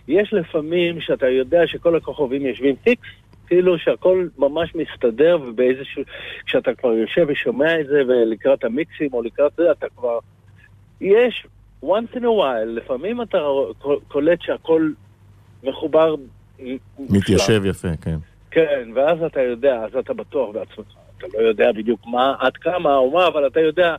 יש 0.07 0.33
לפעמים 0.33 1.01
שאתה 1.01 1.27
יודע 1.27 1.67
שכל 1.67 1.95
הכוכבים 1.95 2.45
יושבים 2.45 2.75
פיקס, 2.75 3.07
כאילו 3.47 3.79
שהכל 3.79 4.27
ממש 4.37 4.75
מסתדר, 4.75 5.37
ובאיזשהו, 5.41 6.03
כשאתה 6.45 6.73
כבר 6.73 6.93
יושב 6.93 7.25
ושומע 7.27 7.79
את 7.79 7.87
זה, 7.87 8.01
ולקראת 8.07 8.63
המיקסים 8.63 9.13
או 9.13 9.21
לקראת 9.21 9.51
זה, 9.57 9.71
אתה 9.71 9.87
כבר, 9.97 10.19
יש, 11.01 11.47
once 11.85 12.15
in 12.15 12.21
a 12.21 12.39
while, 12.39 12.65
לפעמים 12.65 13.21
אתה 13.21 13.37
קולט 14.07 14.41
שהכל 14.41 14.91
מחובר 15.63 16.15
מתיישב 16.99 17.65
יפה, 17.65 17.87
כן. 18.01 18.17
כן, 18.51 18.89
ואז 18.95 19.23
אתה 19.23 19.41
יודע, 19.41 19.75
אז 19.75 19.95
אתה 19.95 20.13
בטוח 20.13 20.49
בעצמך. 20.53 20.87
אתה 21.17 21.27
לא 21.33 21.47
יודע 21.47 21.71
בדיוק 21.71 21.99
מה, 22.05 22.35
עד 22.39 22.57
כמה 22.57 22.95
או 22.95 23.11
מה, 23.11 23.27
אבל 23.27 23.47
אתה 23.47 23.59
יודע, 23.59 23.95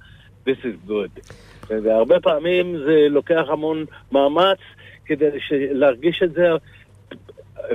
this 0.46 0.58
is 0.62 0.90
good. 0.90 1.34
והרבה 1.68 2.20
פעמים 2.20 2.78
זה 2.78 3.06
לוקח 3.10 3.42
המון 3.48 3.84
מאמץ 4.12 4.58
כדי 5.04 5.28
להרגיש 5.50 6.22
את 6.22 6.32
זה, 6.32 6.48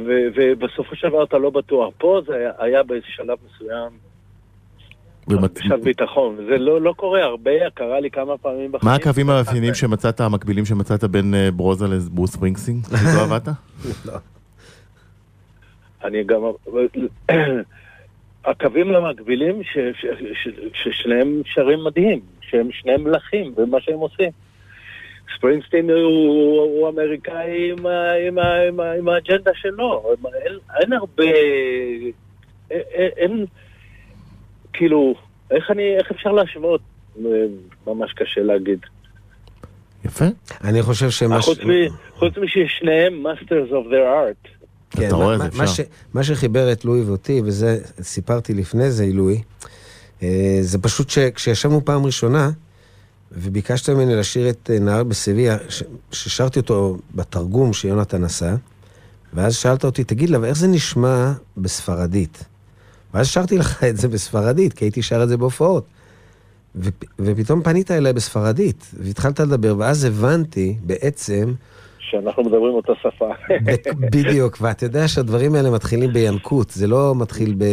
ובסופו 0.05 0.95
של 0.95 1.09
דבר 1.09 1.23
אתה 1.23 1.37
לא 1.37 1.49
בטוח. 1.49 1.93
פה 1.97 2.21
זה 2.27 2.35
היה, 2.35 2.51
היה 2.57 2.83
באיזה 2.83 3.05
שלב 3.09 3.37
מסוים, 3.45 3.91
שלב 5.59 5.83
ביטחון. 5.83 6.35
זה 6.35 6.57
לא, 6.57 6.81
לא 6.81 6.93
קורה 6.97 7.23
הרבה, 7.23 7.51
קרה 7.73 7.99
לי 7.99 8.11
כמה 8.11 8.37
פעמים 8.37 8.71
בחיים. 8.71 8.89
מה 8.89 8.95
הקווים 8.95 9.29
המאפיינים 9.29 9.73
שמצאת, 9.73 10.21
המקבילים 10.21 10.65
שמצאת 10.65 11.03
בין 11.03 11.33
אה, 11.33 11.51
ברוזה 11.51 11.87
לברוס 11.87 12.31
ספרינגסטין? 12.31 12.81
איתו 12.85 13.21
עבדת? 13.21 13.47
אני 16.05 16.23
גם... 16.23 16.41
הקווים 18.45 18.95
המקבילים 18.95 19.63
ש- 19.63 20.01
ש- 20.01 20.05
ש- 20.43 20.83
ששניהם 20.83 21.41
שרים 21.45 21.83
מדהים, 21.83 22.19
שהם 22.41 22.71
שניהם 22.71 23.03
מלכים 23.03 23.55
במה 23.55 23.81
שהם 23.81 23.99
עושים. 23.99 24.29
ספרינגסטין 25.37 25.89
הוא, 25.89 26.89
אמריקאי 26.89 27.71
עם, 28.27 29.07
האג'נדה 29.07 29.51
שלו. 29.55 30.13
אין, 30.45 30.57
אין 30.81 30.93
הרבה... 30.93 31.23
אין, 32.71 33.09
אין... 33.17 33.45
כאילו, 34.73 35.15
איך, 35.51 35.71
אני, 35.71 35.95
איך 35.97 36.11
אפשר 36.11 36.31
להשוות? 36.31 36.81
ממש 37.87 38.13
קשה 38.13 38.41
להגיד. 38.41 38.79
יפה. 40.05 40.25
אני 40.63 40.81
חושב 40.81 41.09
שמה... 41.09 41.41
ש- 41.41 41.45
חוץ, 41.45 41.59
מ, 41.59 41.69
חוץ 42.11 42.37
מששניהם 42.37 43.25
masters 43.27 43.71
of 43.71 43.91
their 43.91 44.05
art. 44.05 44.54
כן, 44.89 45.07
אתה 45.07 45.17
מה- 45.17 45.23
רואה, 45.23 45.37
מה- 45.37 45.49
זה 45.51 45.57
מה 45.57 45.63
אפשר. 45.63 45.73
ש- 45.83 45.87
מה 46.13 46.23
שחיבר 46.23 46.71
את 46.71 46.85
לואי 46.85 47.01
ואותי, 47.01 47.41
וזה 47.45 47.77
סיפרתי 48.01 48.53
לפני 48.53 48.91
זה, 48.91 49.05
לואי, 49.13 49.41
אה, 50.23 50.57
זה 50.61 50.77
פשוט 50.79 51.09
שכשישבנו 51.09 51.85
פעם 51.85 52.05
ראשונה, 52.05 52.51
וביקשת 53.31 53.89
ממני 53.89 54.15
לשיר 54.15 54.49
את 54.49 54.69
אה, 54.73 54.79
נהר 54.79 55.03
בסביה, 55.03 55.57
ששרתי 56.11 56.59
אותו 56.59 56.97
בתרגום 57.15 57.73
שיונתן 57.73 58.23
עשה, 58.23 58.55
ואז 59.33 59.55
שאלת 59.55 59.85
אותי, 59.85 60.03
תגיד 60.03 60.29
לה, 60.29 60.39
ואיך 60.41 60.57
זה 60.57 60.67
נשמע 60.67 61.31
בספרדית? 61.57 62.43
ואז 63.13 63.27
שרתי 63.27 63.57
לך 63.57 63.83
את 63.83 63.97
זה 63.97 64.07
בספרדית, 64.07 64.73
כי 64.73 64.85
הייתי 64.85 65.01
שר 65.01 65.23
את 65.23 65.29
זה 65.29 65.37
בהופעות. 65.37 65.85
ופ- 66.75 66.89
ופתאום 67.19 67.61
פנית 67.63 67.91
אליי 67.91 68.13
בספרדית, 68.13 68.85
והתחלת 69.03 69.39
לדבר, 69.39 69.75
ואז 69.77 70.03
הבנתי 70.03 70.77
בעצם 70.83 71.53
שאנחנו 72.11 72.43
מדברים 72.43 72.73
אותה 72.73 72.93
שפה. 73.01 73.29
בדיוק, 73.99 74.57
ואתה 74.61 74.85
יודע 74.85 75.07
שהדברים 75.07 75.55
האלה 75.55 75.69
מתחילים 75.69 76.13
בינקות, 76.13 76.69
זה 76.69 76.87
לא 76.87 77.13
מתחיל 77.15 77.55
ב... 77.57 77.63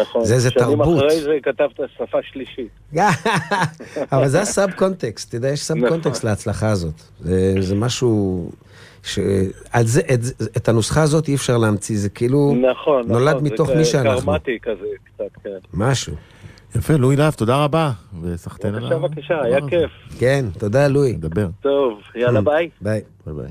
נכון. 0.00 0.24
זה 0.24 0.34
איזה 0.34 0.50
שנים 0.50 0.66
תרבות. 0.66 0.98
אחרי 0.98 1.20
זה 1.20 1.36
כתבת 1.42 1.80
שפה 1.96 2.18
שלישית. 2.22 2.68
אבל 4.12 4.28
זה 4.28 4.40
ה 4.40 4.48
sub 4.48 4.70
context, 4.70 5.28
אתה 5.28 5.36
יודע, 5.36 5.48
יש 5.48 5.60
sub 5.60 5.76
נכון. 5.76 5.88
context 5.88 6.24
להצלחה 6.24 6.68
הזאת. 6.68 6.94
זה, 7.20 7.54
זה 7.60 7.74
משהו... 7.74 8.50
ש... 9.02 9.18
על 9.72 9.86
זה, 9.86 10.00
את, 10.14 10.22
זה- 10.22 10.34
את 10.56 10.68
הנוסחה 10.68 11.02
הזאת 11.02 11.28
אי 11.28 11.34
אפשר 11.34 11.56
להמציא, 11.58 11.98
זה 11.98 12.08
כאילו 12.08 12.54
נכון, 12.72 13.08
נולד 13.08 13.34
נכון. 13.34 13.44
מתוך 13.44 13.68
זה 13.68 13.74
מי 13.74 13.84
שאנחנו. 13.84 14.20
קרמתי 14.20 14.58
כזה 14.62 14.86
קצת, 15.04 15.42
כן. 15.44 15.50
משהו. 15.74 16.14
יפה, 16.76 16.96
לואי 16.96 17.16
להב, 17.16 17.32
תודה 17.32 17.64
רבה. 17.64 17.92
וסחטיין 18.22 18.74
על 18.74 18.80
בבקשה, 18.80 18.98
בבקשה, 18.98 19.42
היה. 19.42 19.58
כיף. 19.68 19.90
כן, 20.18 20.44
תודה 20.58 20.88
לואי. 20.88 21.12
נדבר. 21.12 21.48
טוב, 21.60 21.98
יאללה 22.14 22.40
ביי. 22.40 22.70
ביי. 22.80 23.00
ביי 23.26 23.34
ביי. 23.34 23.50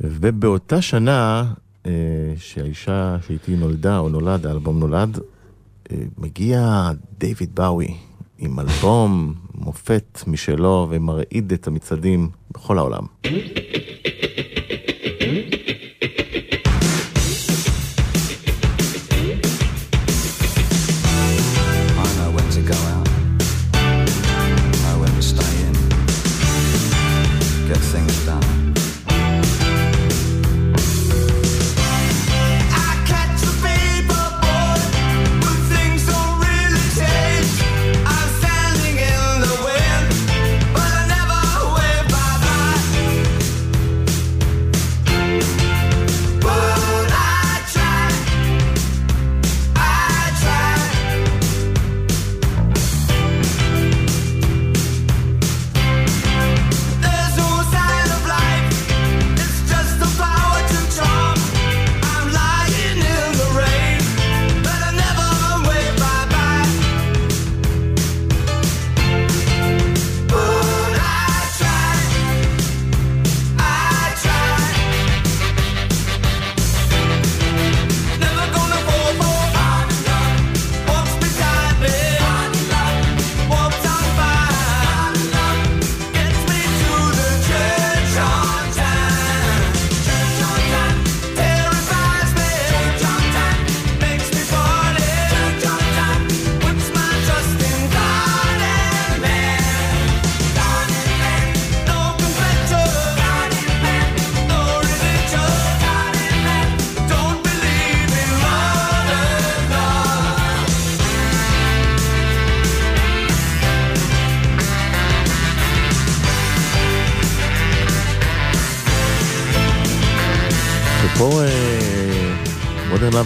ובאותה 0.00 0.82
שנה 0.82 1.44
אה, 1.86 1.90
שהאישה 2.38 3.16
שאיתי 3.26 3.56
נולדה, 3.56 3.98
או 3.98 4.08
נולד, 4.08 4.46
האלבום 4.46 4.78
נולד, 4.78 5.18
אה, 5.92 5.96
מגיע 6.18 6.90
דיוויד 7.18 7.54
באוי 7.54 7.94
עם 8.38 8.60
אלבום 8.60 9.34
מופת 9.54 10.20
משלו 10.26 10.86
ומרעיד 10.90 11.52
את 11.52 11.66
המצעדים 11.66 12.28
בכל 12.50 12.78
העולם. 12.78 13.02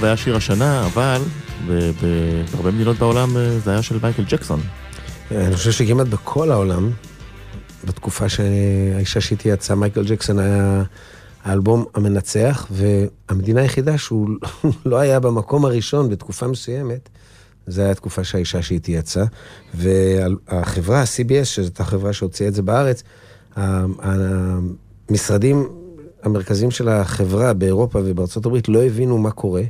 לאב 0.00 0.04
היה 0.04 0.16
שיר 0.16 0.36
השנה, 0.36 0.86
אבל 0.86 1.22
בהרבה 1.66 2.70
מדינות 2.70 2.98
בעולם 2.98 3.36
אה, 3.36 3.58
זה 3.58 3.70
היה 3.70 3.82
של 3.82 3.98
מייקל 4.02 4.24
ג'קסון. 4.28 4.60
אני 5.30 5.56
חושב 5.56 5.70
שכמעט 5.70 6.06
בכל 6.06 6.50
העולם, 6.50 6.90
בתקופה 7.84 8.28
שהאישה 8.28 9.20
שאיתי 9.20 9.48
יצאה, 9.48 9.76
מייקל 9.76 10.04
ג'קסון 10.04 10.38
היה 10.38 10.82
האלבום 11.44 11.84
המנצח, 11.94 12.66
והמדינה 12.70 13.60
היחידה 13.60 13.98
שהוא 13.98 14.28
לא 14.86 14.98
היה 14.98 15.20
במקום 15.20 15.64
הראשון 15.64 16.10
בתקופה 16.10 16.48
מסוימת, 16.48 17.08
זה 17.66 17.82
היה 17.82 17.90
התקופה 17.90 18.24
שהאישה 18.24 18.62
שאיתי 18.62 18.92
יצאה. 18.92 19.24
והחברה, 19.74 21.02
CBS, 21.02 21.44
שזאת 21.44 21.80
החברה 21.80 22.12
שהוציאה 22.12 22.48
את 22.48 22.54
זה 22.54 22.62
בארץ, 22.62 23.02
המשרדים 23.56 25.68
המרכזיים 26.22 26.70
של 26.70 26.88
החברה 26.88 27.52
באירופה 27.52 27.98
ובארצות 28.04 28.46
הברית 28.46 28.68
לא 28.68 28.82
הבינו 28.82 29.18
מה 29.18 29.30
קורה, 29.30 29.62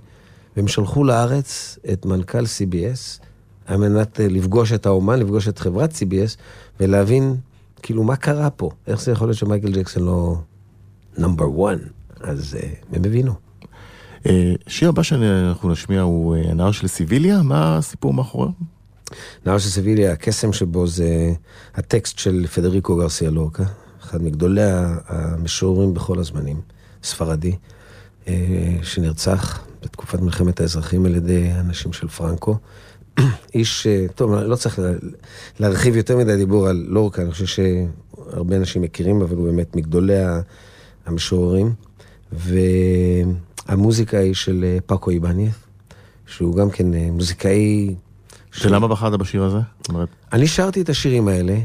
והם 0.61 0.69
שלחו 0.69 1.05
לארץ 1.05 1.79
את 1.93 2.07
מנכ"ל 2.07 2.45
CBS 2.45 3.25
על 3.67 3.77
מנת 3.77 4.21
אה, 4.21 4.29
לפגוש 4.29 4.73
את 4.73 4.87
האומן, 4.87 5.19
לפגוש 5.19 5.49
את 5.49 5.59
חברת 5.59 5.93
CBS, 5.93 6.39
ולהבין 6.81 7.37
כאילו 7.83 8.05
מה 8.05 8.17
קרה 8.17 8.51
פה, 8.51 8.71
איך 8.87 9.01
זה 9.01 9.13
יכול 9.13 9.29
להיות 9.29 9.39
שמייקל 9.39 9.73
ג'קסון 9.73 10.03
לא 10.03 10.37
נאמבר 11.19 11.45
1, 11.45 11.79
אז 12.21 12.57
אה, 12.63 12.69
הם 12.93 13.05
הבינו. 13.05 13.33
אה, 14.27 14.53
שיר 14.67 14.89
הבא 14.89 15.03
שאנחנו 15.03 15.71
נשמיע 15.71 16.01
הוא 16.01 16.37
הנער 16.37 16.73
של 16.73 16.87
סיביליה, 16.87 17.43
מה 17.43 17.79
הסיפור 17.79 18.15
מאחוריו? 18.15 18.51
נער 19.47 19.59
של 19.59 19.69
סביליה, 19.69 20.13
הקסם 20.13 20.53
שבו 20.53 20.87
זה 20.87 21.33
הטקסט 21.75 22.19
של 22.19 22.47
פדריקו 22.47 22.97
גרסיה 22.97 23.31
לורקה, 23.31 23.65
אחד 24.03 24.23
מגדולי 24.23 24.63
המשוררים 25.07 25.95
בכל 25.95 26.19
הזמנים, 26.19 26.61
ספרדי, 27.03 27.57
שנרצח 28.83 29.70
בתקופת 29.83 30.21
מלחמת 30.21 30.61
האזרחים 30.61 31.07
על 31.07 31.15
ידי 31.17 31.51
אנשים 31.61 31.93
של 31.93 32.09
פרנקו. 32.09 32.57
איש, 33.55 33.87
אה, 33.87 34.07
טוב, 34.15 34.35
לא 34.35 34.57
צריך 34.57 34.79
לה- 34.79 34.91
להרחיב 35.61 35.97
יותר 35.97 36.17
מדי 36.17 36.37
דיבור 36.37 36.69
על 36.69 36.85
לורקה, 36.89 37.23
אני 37.23 37.31
חושב 37.31 37.47
שהרבה 37.47 38.57
אנשים 38.57 38.83
מכירים, 38.83 39.23
אבל 39.23 39.37
הוא 39.37 39.45
באמת 39.47 39.77
מגדולי 39.77 40.15
המשוררים. 41.07 41.73
והמוזיקה 43.67 44.19
היא 44.19 44.35
של 44.35 44.65
אה, 44.65 44.79
פאקו 44.87 45.11
איבניאס, 45.11 45.55
שהוא 46.27 46.57
גם 46.57 46.71
כן 46.71 46.95
אה, 46.95 47.09
מוזיקאי... 47.13 47.95
ולמה 48.65 48.89
בחרת 48.89 49.19
בשיר 49.21 49.45
הזה? 49.45 49.59
אני 50.33 50.47
שרתי 50.47 50.81
את 50.81 50.89
השירים 50.89 51.29
האלה, 51.29 51.59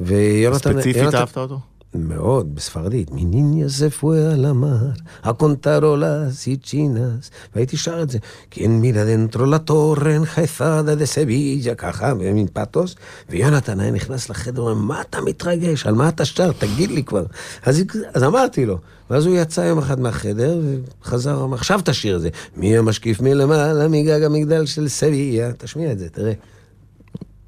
ויונתן... 0.00 0.72
ספציפית 0.72 1.14
אהבת 1.14 1.38
אותו? 1.38 1.60
מאוד, 1.94 2.54
בספרדית. 2.54 3.10
מניניה 3.10 3.68
זה 3.68 3.90
פואה 3.90 4.32
על 4.32 4.44
המר, 4.44 4.90
הקונטרולה 5.22 6.30
סיצ'ינס, 6.30 7.30
והייתי 7.54 7.76
שר 7.76 8.02
את 8.02 8.10
זה. 8.10 8.18
Quién 8.56 8.80
mira 8.80 9.04
dentro 9.04 9.46
la 9.46 9.68
torre 9.68 10.24
enjaezada 10.24 10.94
de 10.94 11.06
Sevilla, 11.06 11.74
ככה, 11.74 12.14
במין 12.14 12.46
פתוס, 12.52 12.94
ויונתן 13.30 13.80
היה 13.80 13.90
נכנס 13.90 14.30
לחדר, 14.30 14.62
אומר, 14.62 14.74
מה 14.74 15.00
אתה 15.00 15.20
מתרגש? 15.20 15.86
על 15.86 15.94
מה 15.94 16.08
אתה 16.08 16.24
שר? 16.24 16.52
תגיד 16.52 16.90
לי 16.90 17.04
כבר. 17.04 17.24
אז, 17.62 17.82
אז 18.14 18.22
אמרתי 18.22 18.66
לו. 18.66 18.78
ואז 19.10 19.26
הוא 19.26 19.36
יצא 19.36 19.60
יום 19.60 19.78
אחד 19.78 20.00
מהחדר, 20.00 20.60
וחזר, 21.02 21.44
אמר, 21.44 21.54
עכשיו 21.54 21.80
תשאיר 21.84 22.16
את 22.16 22.20
זה. 22.20 22.28
מי 22.56 22.78
המשקיף 22.78 23.20
מלמעלה 23.20 23.88
מגג 23.88 24.22
המגדל 24.22 24.66
של 24.66 24.88
סביליה? 24.88 25.52
תשמיע 25.52 25.92
את 25.92 25.98
זה, 25.98 26.08
תראה. 26.08 26.32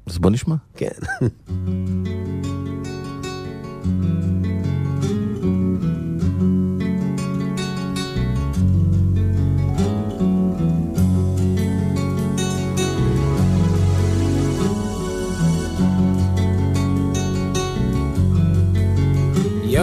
אז 0.07 0.17
בוא 0.17 0.31
נשמע. 0.31 0.55
כן. 0.75 0.87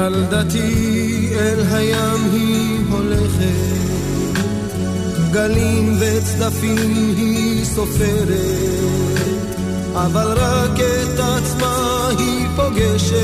ילדתי 0.09 1.31
אל 1.39 1.63
הים 1.71 2.31
היא 2.33 2.81
הולכת, 2.91 3.89
גלים 5.31 5.99
וצדפים 6.01 7.15
היא 7.17 7.65
סופרת, 7.65 8.37
אבל 9.95 10.33
רק 10.37 10.81
את 10.81 11.21
עצמה 11.21 12.09
היא 12.19 12.47
פוגשת, 12.57 13.19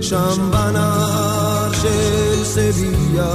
שם 0.00 0.50
בנהר 0.50 1.72
של 1.72 2.44
סביה, 2.44 3.32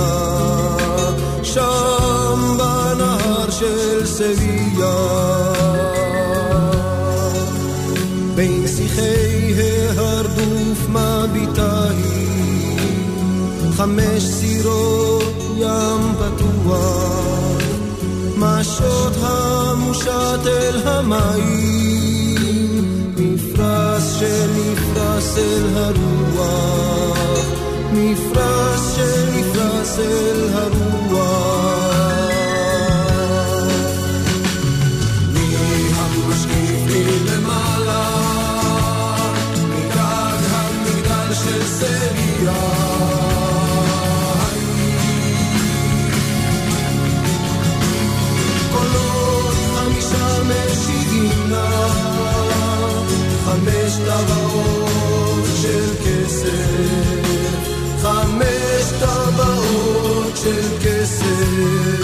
שם 1.43 2.57
בנהר 2.57 3.49
של 3.49 4.05
סביה. 4.05 5.86
חמש 13.87 14.23
סירות 14.23 15.35
ים 15.57 16.15
פתוח, 16.19 17.61
מה 18.35 18.59
השוט 18.59 19.13
המושט 19.21 20.47
אל 20.47 20.87
המים, 20.87 22.35
מפרש 23.17 24.03
שנפרס 24.03 25.37
אל 25.37 25.77
הרוח, 25.77 27.45
מפרש 27.93 28.79
שנפרס 28.95 29.99
אל 29.99 30.49
הרוח. 30.53 30.76
טבעות 54.05 55.45
של 55.61 55.93
כסף, 56.05 56.67
חמש 58.01 58.91
טבעות 58.99 60.37
של 60.37 60.61
כסף. 60.83 61.97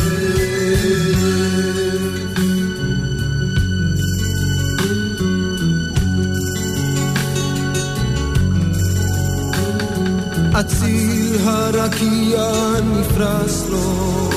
אציל 10.59 11.37
הרקיע 11.43 12.51
נפרס 12.83 13.69
לו 13.69 14.29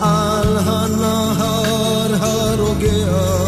על 0.00 0.56
הנהר 0.58 2.14
הרוגע 2.20 3.43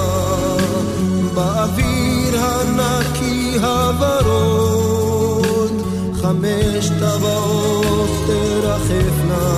חמש 6.77 6.89
טבעות 6.89 8.11
תרחפנה. 8.27 9.49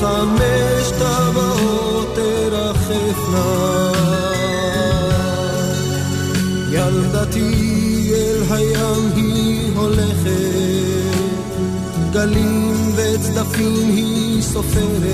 חמש 0.00 0.90
טבעות 0.98 2.14
תרחפנה. 2.14 3.90
ילדתי 6.70 8.12
אל 8.14 8.42
הים 8.50 9.10
היא 9.16 9.76
הולכת, 9.76 11.14
גלים 12.12 12.92
וצדפים 12.96 13.88
היא 13.88 14.42
סופרת, 14.42 15.04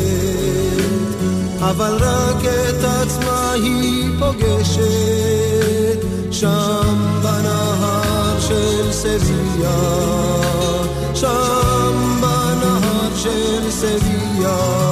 אבל 1.60 1.96
רק 2.00 2.44
את 2.44 2.84
עצמה 2.84 3.52
היא 3.52 4.10
פוגשת, 4.18 6.00
שם 6.30 7.20
בנהר 7.22 8.40
של 8.40 8.92
סביה, 8.92 10.19
שם 11.20 12.20
בנהר 12.20 13.16
של 13.16 13.70
סביה. 13.70 14.89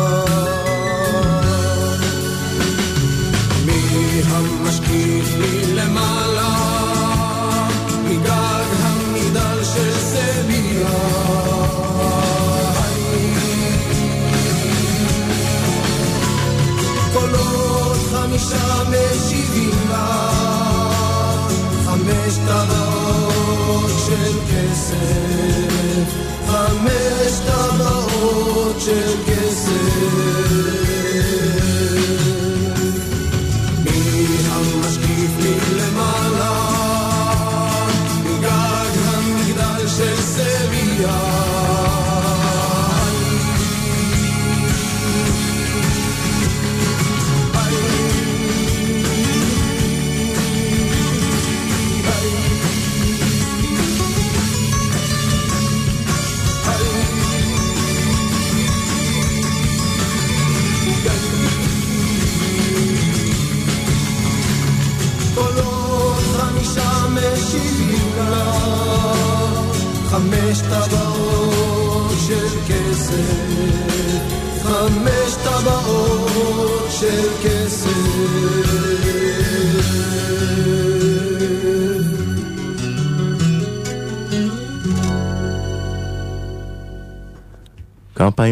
של 24.09 24.39
כסף, 24.51 26.15
חמש 26.47 27.41
טבעות 27.47 28.81
של 28.81 29.15
כסף. 29.27 30.78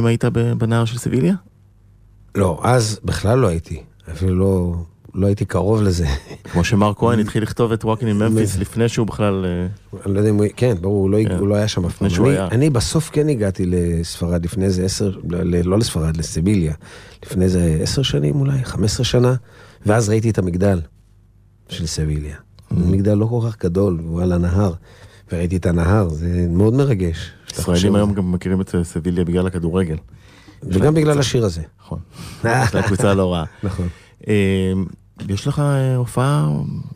ב-2000 0.03 0.07
היית 0.07 0.25
בנער 0.59 0.85
של 0.85 0.99
סיביליה? 0.99 1.35
לא, 2.35 2.61
אז 2.63 3.01
בכלל 3.05 3.39
לא 3.39 3.47
הייתי. 3.47 3.83
אפילו 4.13 4.35
לא, 4.35 4.75
לא 5.15 5.27
הייתי 5.27 5.45
קרוב 5.45 5.83
לזה. 5.83 6.07
כמו 6.45 6.65
שמר 6.65 6.93
כהן 6.99 7.19
התחיל 7.19 7.43
לכתוב 7.43 7.73
את 7.73 7.85
וואקינג 7.85 8.11
עם 8.11 8.19
ממפיס 8.19 8.59
לפני 8.59 8.89
שהוא 8.89 9.07
בכלל... 9.07 9.45
אה, 9.45 10.01
אני 10.07 10.15
לא 10.15 10.19
יודע 10.19 10.31
אם 10.31 10.37
הוא... 10.37 10.47
כן, 10.57 10.75
ברור, 10.81 11.03
הוא 11.03 11.11
לא, 11.11 11.19
כן. 11.29 11.39
הוא 11.39 11.49
לא 11.49 11.55
היה 11.55 11.69
שם 11.69 11.87
אף 11.87 11.99
פעם. 11.99 12.09
אני, 12.27 12.39
אני 12.41 12.71
בסוף 12.71 13.11
כן 13.11 13.29
הגעתי 13.29 13.67
לספרד 13.67 14.45
לפני 14.45 14.65
איזה 14.65 14.85
עשר... 14.85 15.19
לא 15.65 15.79
לספרד, 15.79 16.17
לסיביליה. 16.17 16.75
לפני 17.27 17.45
איזה 17.45 17.79
עשר 17.83 18.03
שנים 18.03 18.41
אולי, 18.41 18.65
חמש 18.65 18.91
עשרה 18.91 19.05
שנה, 19.05 19.35
ואז 19.87 20.09
ראיתי 20.09 20.31
את 20.31 20.39
המגדל 20.39 20.81
של 21.69 21.87
סיביליה. 21.87 22.37
Mm-hmm. 22.37 22.75
מגדל 22.75 23.15
לא 23.15 23.27
כל 23.27 23.41
כך 23.49 23.65
גדול, 23.65 23.99
הוא 24.05 24.23
על 24.23 24.33
הנהר. 24.33 24.73
וראיתי 25.33 25.57
את 25.57 25.67
הנהר, 25.67 26.09
זה 26.09 26.47
מאוד 26.51 26.75
מרגש. 26.75 27.33
ישראלים 27.53 27.95
היום 27.95 28.15
גם 28.15 28.33
מכירים 28.33 28.61
את 28.61 28.75
סביליה 28.83 29.25
בגלל 29.25 29.47
הכדורגל. 29.47 29.97
וגם 30.63 30.95
בגלל 30.95 31.19
השיר 31.19 31.45
הזה. 31.45 31.63
נכון. 31.81 31.99
יש 32.45 32.75
לה 32.75 32.83
קבוצה 32.83 33.15
לא 33.15 33.33
רעה. 33.33 33.45
נכון. 33.63 33.89
אה, 34.29 34.73
יש 35.29 35.47
לך 35.47 35.59
אה, 35.59 35.97
הופעה 35.97 36.51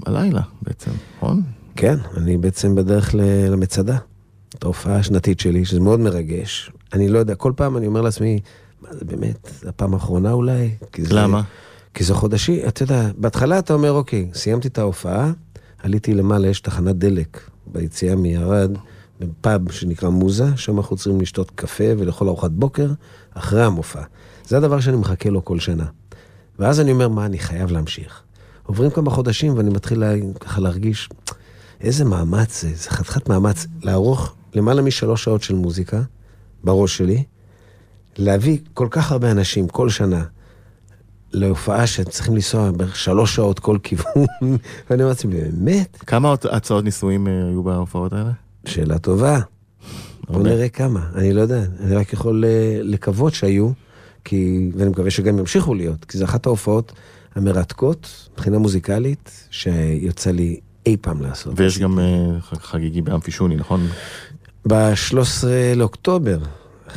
הלילה 0.07 0.43
בעצם, 0.63 0.91
נכון? 1.17 1.43
כן, 1.77 1.97
אני 2.17 2.37
בעצם 2.37 2.75
בדרך 2.75 3.15
למצדה. 3.51 3.97
את 4.59 4.65
ההופעה 4.65 4.97
השנתית 4.97 5.41
שלי, 5.41 5.65
שזה 5.65 5.81
מאוד 5.81 6.01
מרגש. 6.01 6.71
אני 6.93 7.09
לא 7.09 7.19
יודע, 7.19 7.35
כל 7.35 7.53
פעם 7.57 7.77
אני 7.77 7.87
אומר 7.87 8.01
לעצמי, 8.01 8.41
מה 8.83 8.89
זה 8.93 9.05
באמת, 9.05 9.51
זו 9.61 9.69
הפעם 9.69 9.95
האחרונה 9.95 10.33
אולי? 10.33 10.71
כי 10.93 11.05
זה, 11.05 11.15
למה? 11.15 11.43
כי 11.95 12.05
זה 12.05 12.15
חודשי, 12.15 12.69
אתה 12.69 12.83
יודע, 12.83 13.11
בהתחלה 13.17 13.59
אתה 13.59 13.75
אומר, 13.75 13.93
אוקיי, 13.93 14.31
סיימתי 14.35 14.69
את 14.69 14.79
ההופעה, 14.79 15.33
עליתי 15.79 16.15
למעלה, 16.15 16.49
יש 16.49 16.61
תחנת 16.61 16.97
דלק 16.97 17.41
ביציאה 17.67 18.17
מערד, 18.17 18.71
בפאב 19.21 19.73
שנקרא 19.73 20.09
מוזה, 20.09 20.57
שם 20.57 20.79
אנחנו 20.79 20.97
צריכים 20.97 21.21
לשתות 21.21 21.51
קפה 21.51 21.85
ולאכול 21.99 22.29
ארוחת 22.29 22.51
בוקר 22.51 22.91
אחרי 23.35 23.65
המופע. 23.65 24.03
זה 24.47 24.57
הדבר 24.57 24.81
שאני 24.81 24.97
מחכה 24.97 25.31
לו 25.31 25.45
כל 25.45 25.59
שנה. 25.59 25.85
ואז 26.59 26.81
אני 26.81 26.93
אומר, 26.93 27.09
מה, 27.09 27.27
אני 27.27 27.39
חייב 27.39 27.71
להמשיך. 27.71 28.23
עוברים 28.67 28.91
כמה 28.91 29.11
חודשים 29.11 29.57
ואני 29.57 29.71
מתחיל 29.71 30.01
לה, 30.01 30.13
ככה 30.41 30.61
להרגיש, 30.61 31.09
איזה 31.81 32.05
מאמץ 32.05 32.63
זה, 32.63 32.69
זה 32.75 32.91
חתיכת 32.91 33.29
מאמץ 33.29 33.67
לערוך 33.83 34.35
למעלה 34.55 34.83
משלוש 34.83 35.25
שעות 35.25 35.43
של 35.43 35.55
מוזיקה 35.55 36.03
בראש 36.65 36.97
שלי, 36.97 37.25
להביא 38.19 38.59
כל 38.75 38.89
כך 38.91 39.13
הרבה 39.13 39.31
אנשים 39.31 39.69
כל 39.69 39.89
שנה 39.89 40.25
להופעה 41.33 41.87
שצריכים 41.87 42.35
לנסוע 42.35 42.71
בערך 42.71 42.97
שלוש 42.97 43.35
שעות 43.35 43.59
כל 43.59 43.79
כיוון, 43.83 44.07
ואני 44.91 45.03
אומר 45.03 45.09
לעצמי, 45.09 45.35
באמת? 45.35 45.97
כמה 46.07 46.35
הצעות 46.53 46.85
נישואים 46.85 47.29
אה, 47.29 47.33
היו 47.49 47.63
בהופעות 47.63 48.13
האלה? 48.13 48.31
שאלה 48.65 48.99
טובה. 48.99 49.41
בוא. 50.29 50.43
נראה 50.43 50.69
כמה, 50.69 51.11
אני 51.15 51.33
לא 51.33 51.41
יודע, 51.41 51.63
אני 51.81 51.95
רק 51.95 52.13
יכול 52.13 52.45
אה, 52.45 52.81
לקוות 52.83 53.35
שהיו, 53.35 53.71
כי, 54.25 54.71
ואני 54.77 54.91
מקווה 54.91 55.11
שגם 55.11 55.39
ימשיכו 55.39 55.75
להיות, 55.75 56.05
כי 56.05 56.19
זו 56.19 56.25
אחת 56.25 56.47
ההופעות 56.47 56.93
המרתקות 57.35 58.29
מבחינה 58.33 58.59
מוזיקלית 58.59 59.49
שיוצא 59.51 60.31
לי 60.31 60.61
אי 60.87 60.97
פעם 61.01 61.23
לעשות. 61.23 61.53
ויש 61.57 61.79
גם 61.79 61.99
אה, 61.99 62.41
חגיגי 62.41 63.03
באמפי 63.03 63.31
שוני, 63.31 63.57
נכון? 63.57 63.87
ב-13 64.67 65.45
לאוקטובר, 65.77 66.39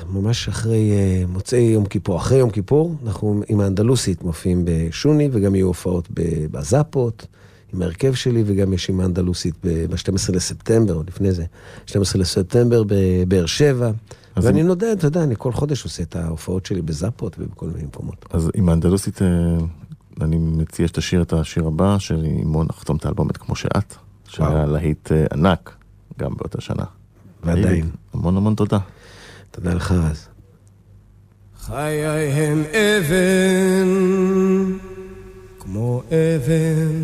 ממש 0.10 0.48
אחרי 0.48 0.92
אה, 0.92 1.24
מוצאי 1.28 1.60
יום 1.60 1.86
כיפור, 1.86 2.18
אחרי 2.18 2.38
יום 2.38 2.50
כיפור, 2.50 2.96
אנחנו 3.06 3.42
עם 3.50 3.60
האנדלוסית 3.60 4.24
מופיעים 4.24 4.66
בשוני, 4.66 5.30
וגם 5.32 5.56
יהיו 5.56 5.68
הופעות 5.68 6.08
בזאפות, 6.52 7.28
עם 7.74 7.82
ההרכב 7.82 8.14
שלי, 8.14 8.44
וגם 8.46 8.74
יש 8.74 8.90
עם 8.90 9.00
האנדלוסית 9.00 9.56
ב-12 9.64 10.32
לספטמבר, 10.34 10.94
או 10.94 11.04
לפני 11.08 11.32
זה, 11.32 11.46
12 11.86 12.22
לספטמבר 12.22 12.84
בבאר 12.88 13.46
שבע. 13.46 13.92
אז 14.36 14.46
ואני 14.46 14.62
אם- 14.62 14.68
נודע, 14.68 14.94
אתה 14.94 15.08
יודע, 15.08 15.24
אני 15.24 15.36
כל 15.38 15.52
חודש 15.52 15.84
עושה 15.84 16.04
את 16.04 16.16
ההופעות 16.16 16.66
שלי 16.66 16.82
בזאפות 16.82 17.36
ובכל 17.40 17.66
מיני 17.68 17.84
מקומות. 17.84 18.26
אז 18.32 18.50
עם 18.56 18.70
האנדלוסית, 18.70 19.22
אה, 19.22 19.28
אני 20.22 20.38
מציע 20.38 20.88
שתשאיר 20.88 21.22
את 21.22 21.34
השיר 21.34 21.68
הבא, 21.68 22.00
של 22.00 22.24
אימון 22.24 22.68
לחתום 22.70 22.98
את 22.98 23.06
האלבומת 23.06 23.38
כמו 23.38 23.56
שאת, 23.56 23.96
שהיה. 24.28 24.66
להיט 24.66 25.12
אה, 25.12 25.26
ענק, 25.34 25.76
גם 26.20 26.32
באותה 26.38 26.62
שנה. 26.62 26.84
ועדיין. 27.44 27.90
המון 28.14 28.38
המון 28.38 28.56
תודה. 28.56 28.78
תודה 29.52 29.74
לך 29.74 29.92
אז. 30.12 30.28
חיי 31.60 32.06
הם 32.32 32.64
אבן, 32.64 33.88
כמו 35.60 36.04
אבן, 36.08 37.04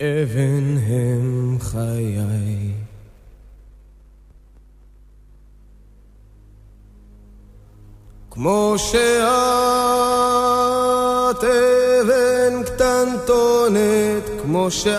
אבן 0.00 0.76
הם 0.86 1.56
חיי. 1.60 2.72
כמו 8.30 8.74
שאת 8.78 8.96
אבן 11.44 12.62
קטנטונת, 12.62 14.22
כמו 14.42 14.70
שאת 14.70 14.96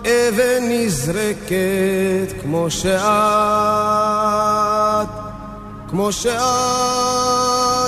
אבן 0.00 0.62
נזרקת, 0.68 2.32
כמו 2.42 2.70
שאת, 2.70 2.98
כמו 5.88 6.12
שאת 6.12 6.32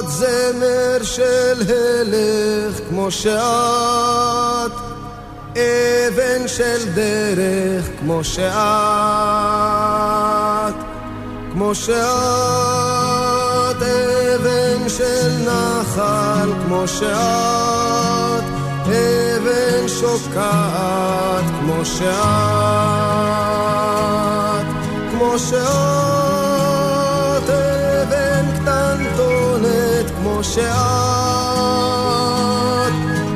זמר 0.08 1.02
של 1.02 1.62
הלך, 1.68 2.80
כמו 2.88 3.10
שאת 3.10 4.72
אבן 5.52 6.48
של 6.48 6.92
דרך, 6.94 7.84
כמו 8.00 8.24
שאת 8.24 8.50
כמו 11.52 11.74
שאת 11.74 11.92
אבן 13.82 14.88
של 14.88 15.30
נחל, 15.44 16.52
כמו 16.66 16.88
שאת 16.88 18.44
אבן 18.86 19.88
שוקעת, 19.88 21.44
כמו 21.60 21.84
שאת, 21.84 22.06
כמו 25.10 25.38
שאת 25.38 27.09
כמו 30.40 30.48
שאת, 30.48 30.62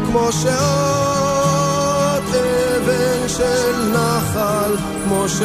כמו 0.06 0.32
שאת 0.32 0.54
אבן 2.34 3.28
של 3.28 3.92
נחל, 3.92 4.76
כמו 5.04 5.28
שאת. 5.28 5.44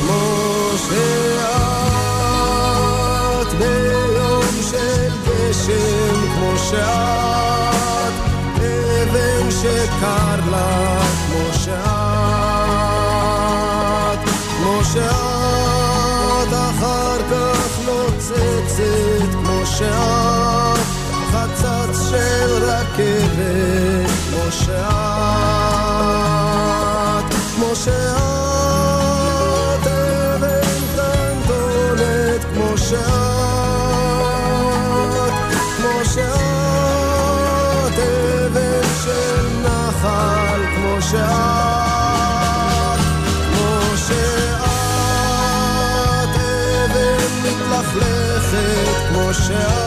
כמו 0.00 0.72
שאת 0.78 1.50
ביום 3.58 4.62
של 4.70 5.12
גשם, 5.26 6.16
כמו 6.34 6.52
שאת 6.58 8.14
אבן 8.56 9.50
שקר 9.50 10.50
לה, 10.50 10.81
של 22.12 22.64
רכבת, 22.64 24.10
כמו 24.28 24.46
שאת, 24.50 24.72
כמו 27.54 27.76
שאת 27.76 27.94
אבן 29.86 30.80
קטנטונת, 30.92 32.42
כמו 32.54 32.78
שאת, 32.78 33.02
כמו 35.76 36.04
שאת 36.04 37.98
אבן 37.98 38.86
של 39.04 39.44
נחל, 39.62 40.60
כמו 40.76 40.94
שאת, 41.02 43.00
כמו 43.52 43.96
שאת 43.96 44.56
אבן 46.36 47.30
מתלכלכת, 47.42 48.96
כמו 49.08 49.34
שאת 49.34 49.81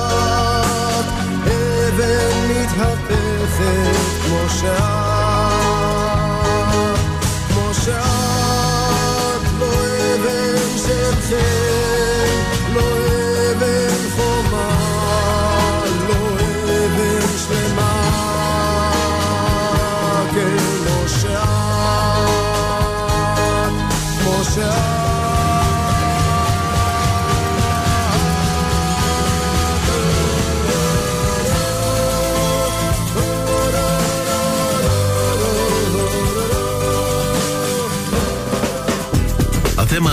כמו 4.61 5.14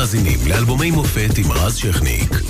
מאזינים 0.02 0.38
לאלבומי 0.46 0.90
מופת 0.90 1.38
עם 1.38 1.52
רז 1.52 1.76
שכניק. 1.76 2.41